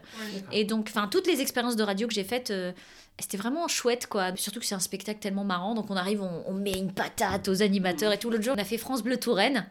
[0.51, 2.73] et donc, enfin, toutes les expériences de radio que j'ai faites, euh,
[3.19, 4.35] c'était vraiment chouette, quoi.
[4.35, 5.75] Surtout que c'est un spectacle tellement marrant.
[5.75, 8.29] Donc, on arrive, on, met une patate aux animateurs et tout.
[8.29, 9.67] L'autre jour, on a fait France Bleu Touraine.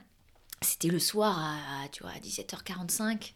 [0.63, 3.35] C'était le soir à, tu vois, à 17h45.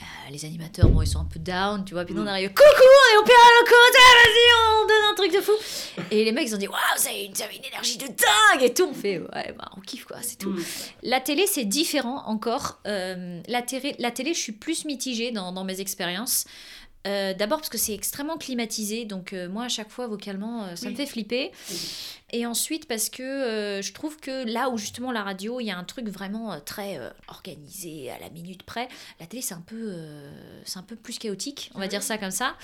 [0.00, 2.04] Euh, les animateurs, bon, ils sont un peu down, tu vois.
[2.04, 3.38] Puis nous, on arrive, coucou, on est au Péra
[3.68, 5.52] vas-y, on donne un truc de fou.
[6.10, 8.88] Et les mecs, ils ont dit, waouh, ça une, une énergie de dingue et tout.
[8.90, 10.50] On fait, ouais, bah, on kiffe, quoi, c'est tout.
[10.50, 10.64] Mm.
[11.02, 12.80] La télé, c'est différent encore.
[12.86, 16.44] Euh, la, télé, la télé, je suis plus mitigée dans, dans mes expériences.
[17.06, 20.96] Euh, d'abord parce que c'est extrêmement climatisé, donc moi à chaque fois vocalement ça me
[20.96, 21.52] fait flipper.
[22.30, 25.70] Et ensuite parce que euh, je trouve que là où justement la radio, il y
[25.70, 29.54] a un truc vraiment euh, très euh, organisé à la minute près, la télé c'est
[29.54, 29.94] un peu
[30.64, 32.54] c'est un peu plus chaotique, on va dire ça comme ça.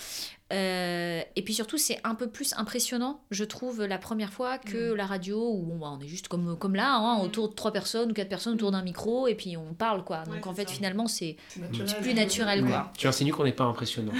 [0.51, 4.97] et puis surtout c'est un peu plus impressionnant, je trouve, la première fois que mm.
[4.97, 7.23] la radio où bah, on est juste comme, comme là, hein, mm.
[7.23, 10.25] autour de trois personnes ou quatre personnes autour d'un micro et puis on parle quoi.
[10.25, 11.37] Donc en fait finalement c'est
[12.03, 12.93] plus naturel quoi.
[12.99, 14.12] Tu insinues qu'on n'est pas impressionnant.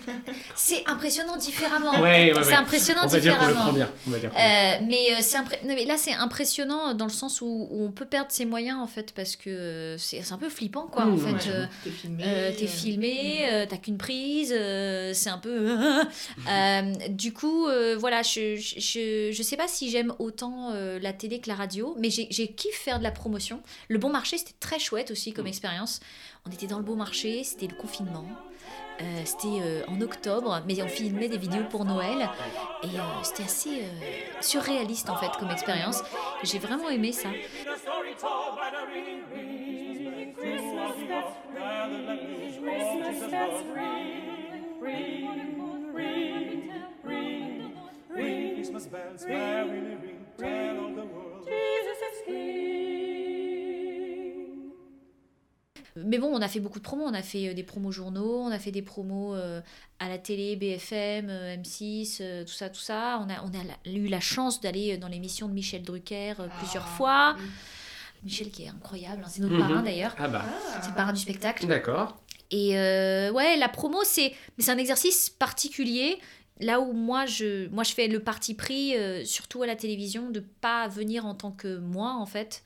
[0.54, 1.92] c'est impressionnant différemment.
[2.42, 3.72] c'est impressionnant différemment.
[4.06, 4.32] On va dire
[4.86, 8.78] mais, euh, mais là, c'est impressionnant dans le sens où, on peut perdre ses moyens,
[8.78, 11.48] en fait, parce que c'est un peu flippant, quoi, en fait.
[11.48, 15.78] Euh, t'es filmé, euh, filmé t'as qu'une prise, c'est un peu...
[17.08, 17.66] du coup,
[17.98, 22.10] voilà, je, je, je, sais pas si j'aime autant la télé que la radio, mais
[22.10, 23.62] j'ai kiffé faire de la promotion.
[23.88, 25.48] Le Bon Marché, c'était très chouette aussi comme mm.
[25.48, 26.00] expérience.
[26.46, 28.26] On était dans le Bon Marché, c'était le confinement.
[29.00, 32.28] Euh, c'était euh, en octobre, mais on filmait des vidéos pour Noël.
[32.82, 33.84] Et euh, c'était assez
[34.40, 36.02] surréaliste en fait comme expérience.
[36.42, 37.28] J'ai vraiment aimé ça.
[55.96, 57.04] Mais bon, on a fait beaucoup de promos.
[57.04, 59.60] On a fait euh, des promos journaux, on a fait des promos euh,
[59.98, 63.18] à la télé, BFM, euh, M6, tout ça, tout ça.
[63.20, 66.96] On a, on a eu la chance d'aller dans l'émission de Michel Drucker plusieurs ah,
[66.96, 67.36] fois.
[68.24, 69.60] Michel qui est incroyable, hein, c'est notre mhm.
[69.60, 70.14] parrain d'ailleurs.
[70.18, 70.44] Ah bah.
[70.80, 71.66] C'est le parrain du spectacle.
[71.66, 72.16] D'accord.
[72.50, 74.34] Et ouais, la promo, c'est
[74.68, 76.18] un exercice particulier
[76.60, 80.40] là où moi je, moi je fais le parti pris, surtout à la télévision, de
[80.40, 82.62] pas venir en tant que moi en fait,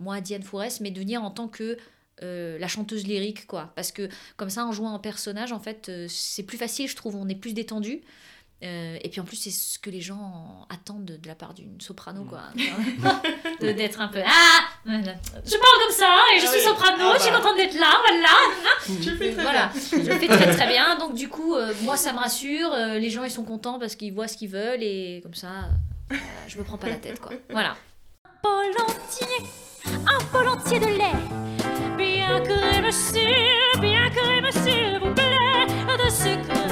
[0.00, 1.76] moi Diane Fourès, mais de venir en tant que
[2.22, 3.72] euh, la chanteuse lyrique, quoi.
[3.76, 4.08] Parce que
[4.38, 7.28] comme ça, en jouant un personnage, en fait, euh, c'est plus facile, je trouve, on
[7.28, 8.00] est plus détendu.
[8.64, 11.78] Euh, et puis en plus, c'est ce que les gens attendent de, la part d'une
[11.78, 12.40] soprano, quoi.
[12.54, 13.60] Mm.
[13.60, 17.22] D'être un peu Ah Je parle comme ça, et je ah suis soprano, ah je
[17.22, 17.36] suis bah.
[17.36, 18.34] contente d'être là, voilà
[19.02, 19.70] Tu fais très voilà.
[19.74, 20.02] bien.
[20.04, 23.30] Je fais très très bien, donc du coup, moi ça me rassure, les gens ils
[23.30, 25.68] sont contents parce qu'ils voient ce qu'ils veulent, et comme ça,
[26.48, 27.32] je me prends pas la tête, quoi.
[27.50, 27.76] Voilà.
[28.44, 31.55] Un volontiers de lait
[32.14, 35.66] Bien que monsieur, bien que monsieur vous plaît,
[35.98, 36.65] de sucre parsemé,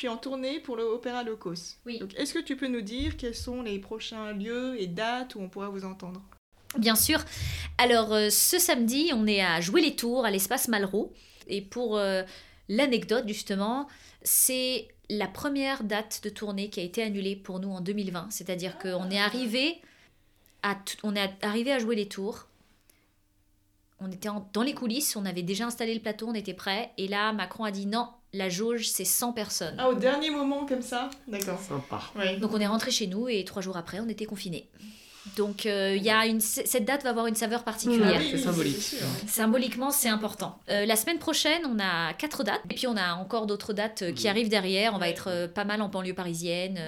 [0.00, 1.76] tu es en tournée pour le Opéra Locos.
[1.84, 1.98] Oui.
[1.98, 5.40] Donc, est-ce que tu peux nous dire quels sont les prochains lieux et dates où
[5.40, 6.22] on pourra vous entendre?
[6.78, 7.22] Bien sûr.
[7.76, 11.12] Alors, euh, ce samedi, on est à Jouer les Tours à l'espace Malraux.
[11.48, 12.22] Et pour euh,
[12.70, 13.88] l'anecdote, justement,
[14.22, 18.28] c'est la première date de tournée qui a été annulée pour nous en 2020.
[18.30, 19.82] C'est-à-dire qu'on est arrivé
[20.62, 22.46] à, on est arrivé à jouer les tours.
[23.98, 26.90] On était dans les coulisses, on avait déjà installé le plateau, on était prêt.
[26.96, 29.74] Et là, Macron a dit non, la jauge, c'est 100 personnes.
[29.78, 31.10] Ah, au dernier moment, comme ça?
[31.26, 31.58] D'accord.
[31.60, 32.00] Sympa.
[32.40, 34.68] Donc on est rentré chez nous et trois jours après, on était confinés.
[35.36, 38.20] Donc euh, y a une, cette date va avoir une saveur particulière.
[38.20, 38.96] Ah c'est symbolique.
[39.26, 40.58] Symboliquement, c'est important.
[40.70, 42.62] Euh, la semaine prochaine, on a quatre dates.
[42.70, 44.94] Et puis on a encore d'autres dates euh, qui arrivent derrière.
[44.94, 46.80] On va être pas mal en banlieue parisienne.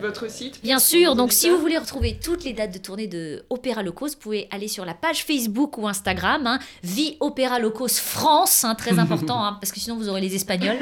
[0.00, 1.14] Votre site Bien sûr.
[1.14, 4.48] Donc si vous voulez retrouver toutes les dates de tournée de Opéra Locos, vous pouvez
[4.50, 6.46] aller sur la page Facebook ou Instagram.
[6.46, 10.34] Hein, Vie Opéra Locos France, hein, très important, hein, parce que sinon vous aurez les
[10.34, 10.78] Espagnols.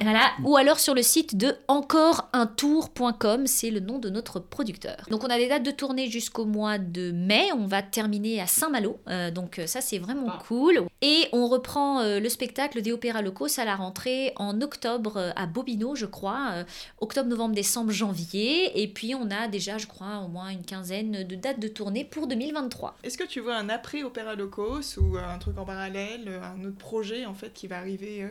[0.00, 0.30] voilà.
[0.44, 4.77] Ou alors sur le site de encoreintour.com, c'est le nom de notre producteur.
[5.10, 7.48] Donc on a des dates de tournée jusqu'au mois de mai.
[7.54, 8.98] On va terminer à Saint-Malo.
[9.08, 10.42] Euh, donc euh, ça c'est vraiment ah.
[10.46, 10.82] cool.
[11.02, 15.46] Et on reprend euh, le spectacle des opéras locaux à la rentrée en octobre à
[15.46, 16.64] Bobino, je crois.
[17.00, 18.82] octobre, novembre, décembre, janvier.
[18.82, 22.04] Et puis on a déjà, je crois, au moins une quinzaine de dates de tournée
[22.04, 22.96] pour 2023.
[23.02, 26.78] Est-ce que tu vois un après opéra locaux ou un truc en parallèle, un autre
[26.78, 28.26] projet en fait qui va arriver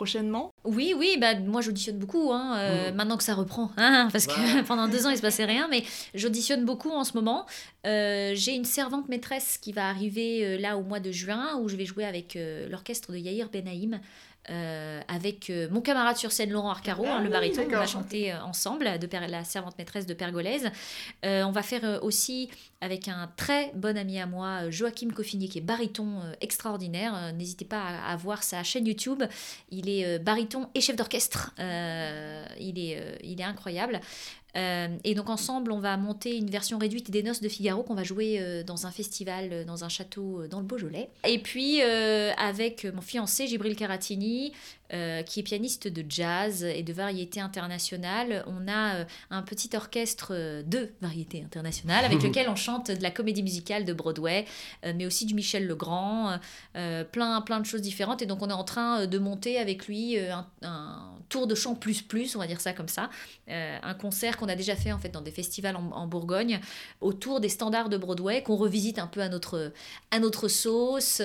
[0.00, 2.94] prochainement Oui, oui, bah, moi j'auditionne beaucoup, hein, euh, mmh.
[2.94, 5.84] maintenant que ça reprend, hein, parce que pendant deux ans il se passait rien, mais
[6.14, 7.44] j'auditionne beaucoup en ce moment.
[7.86, 11.68] Euh, j'ai une servante maîtresse qui va arriver euh, là au mois de juin, où
[11.68, 12.38] je vais jouer avec
[12.70, 14.00] l'orchestre de Yair Benaïm.
[14.48, 17.86] Euh, avec euh, mon camarade sur scène Laurent Arcaro, hein, le ah baryton, on va
[17.86, 20.70] chanter euh, ensemble, de la servante maîtresse de Pergolaise.
[21.22, 22.48] on va faire aussi
[22.80, 27.34] avec un très bon ami à moi, Joachim Coffinier, qui est baryton extraordinaire.
[27.34, 29.22] N'hésitez pas à, voir sa chaîne YouTube.
[29.70, 31.52] Il est baryton et chef d'orchestre.
[31.58, 34.00] il, est, il est incroyable.
[34.56, 37.94] Euh, et donc ensemble, on va monter une version réduite des Noces de Figaro qu'on
[37.94, 41.08] va jouer euh, dans un festival, euh, dans un château dans le Beaujolais.
[41.26, 44.52] Et puis avec mon fiancé Gibril Caratini,
[44.90, 50.90] qui est pianiste de jazz et de variété internationale, on a un petit orchestre de
[51.00, 54.46] variété internationale avec lequel on chante de la comédie musicale de Broadway,
[54.84, 56.38] mais aussi du Michel Legrand,
[56.72, 58.22] plein, plein de choses différentes.
[58.22, 61.74] Et donc on est en train de monter avec lui un, un tour de chant
[61.74, 63.10] plus plus, on va dire ça comme ça,
[63.48, 66.60] un concert qu'on a déjà fait en fait dans des festivals en, Bourgogne
[67.00, 69.72] autour des standards de Broadway qu'on revisite un peu à notre,
[70.10, 71.22] à notre sauce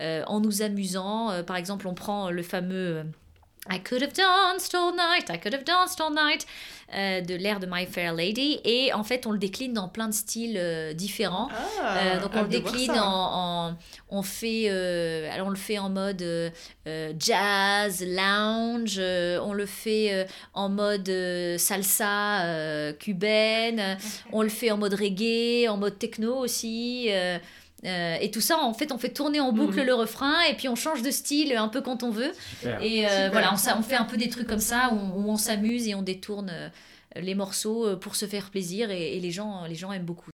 [0.00, 1.30] euh, en nous amusant.
[1.30, 3.01] Euh, par exemple, on prend le fameux euh,
[3.70, 6.46] I could have danced all night, I could have danced all night
[6.92, 10.12] de l'air de My Fair Lady et en fait on le décline dans plein de
[10.12, 10.60] styles
[10.94, 11.48] différents.
[11.80, 13.76] Ah, donc on le décline en,
[14.10, 16.52] on fait alors on le fait en mode
[17.18, 21.10] jazz, lounge, on le fait en mode
[21.56, 23.96] salsa cubaine,
[24.32, 27.10] on le fait en mode reggae, en mode techno aussi.
[27.84, 29.86] Euh, et tout ça, en fait, on fait tourner en boucle mhm.
[29.86, 32.32] le refrain et puis on change de style un peu quand on veut.
[32.80, 35.88] Et euh, voilà, on, on, fait un peu des trucs comme ça où, on, s'amuse
[35.88, 36.68] et on détourne euh,
[37.16, 40.31] les morceaux pour se faire plaisir et, et les, gens, les gens aiment beaucoup.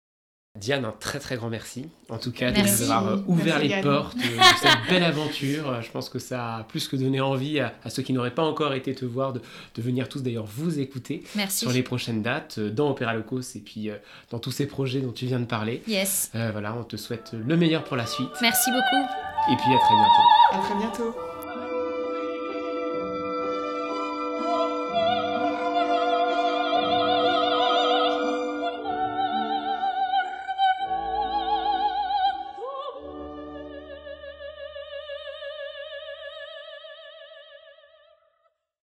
[0.56, 1.90] Diane, un très très grand merci.
[2.10, 4.22] En tout cas, de nous avoir euh, ouvert les portes de
[4.62, 5.82] cette belle aventure.
[5.82, 8.74] Je pense que ça a plus que donné envie à, ceux qui n'auraient pas encore
[8.74, 9.42] été te voir de,
[9.78, 13.90] venir tous d'ailleurs vous écouter sur les prochaines dates euh, dans Opéra Locos et puis
[13.90, 13.98] euh,
[14.32, 15.82] dans tous ces projets dont tu viens de parler.
[15.88, 16.32] Yes.
[16.34, 18.30] voilà, on te souhaite le meilleur pour la suite.
[18.42, 19.52] Merci beaucoup.
[19.52, 20.54] Et puis à très bientôt.
[20.54, 21.35] À très bientôt.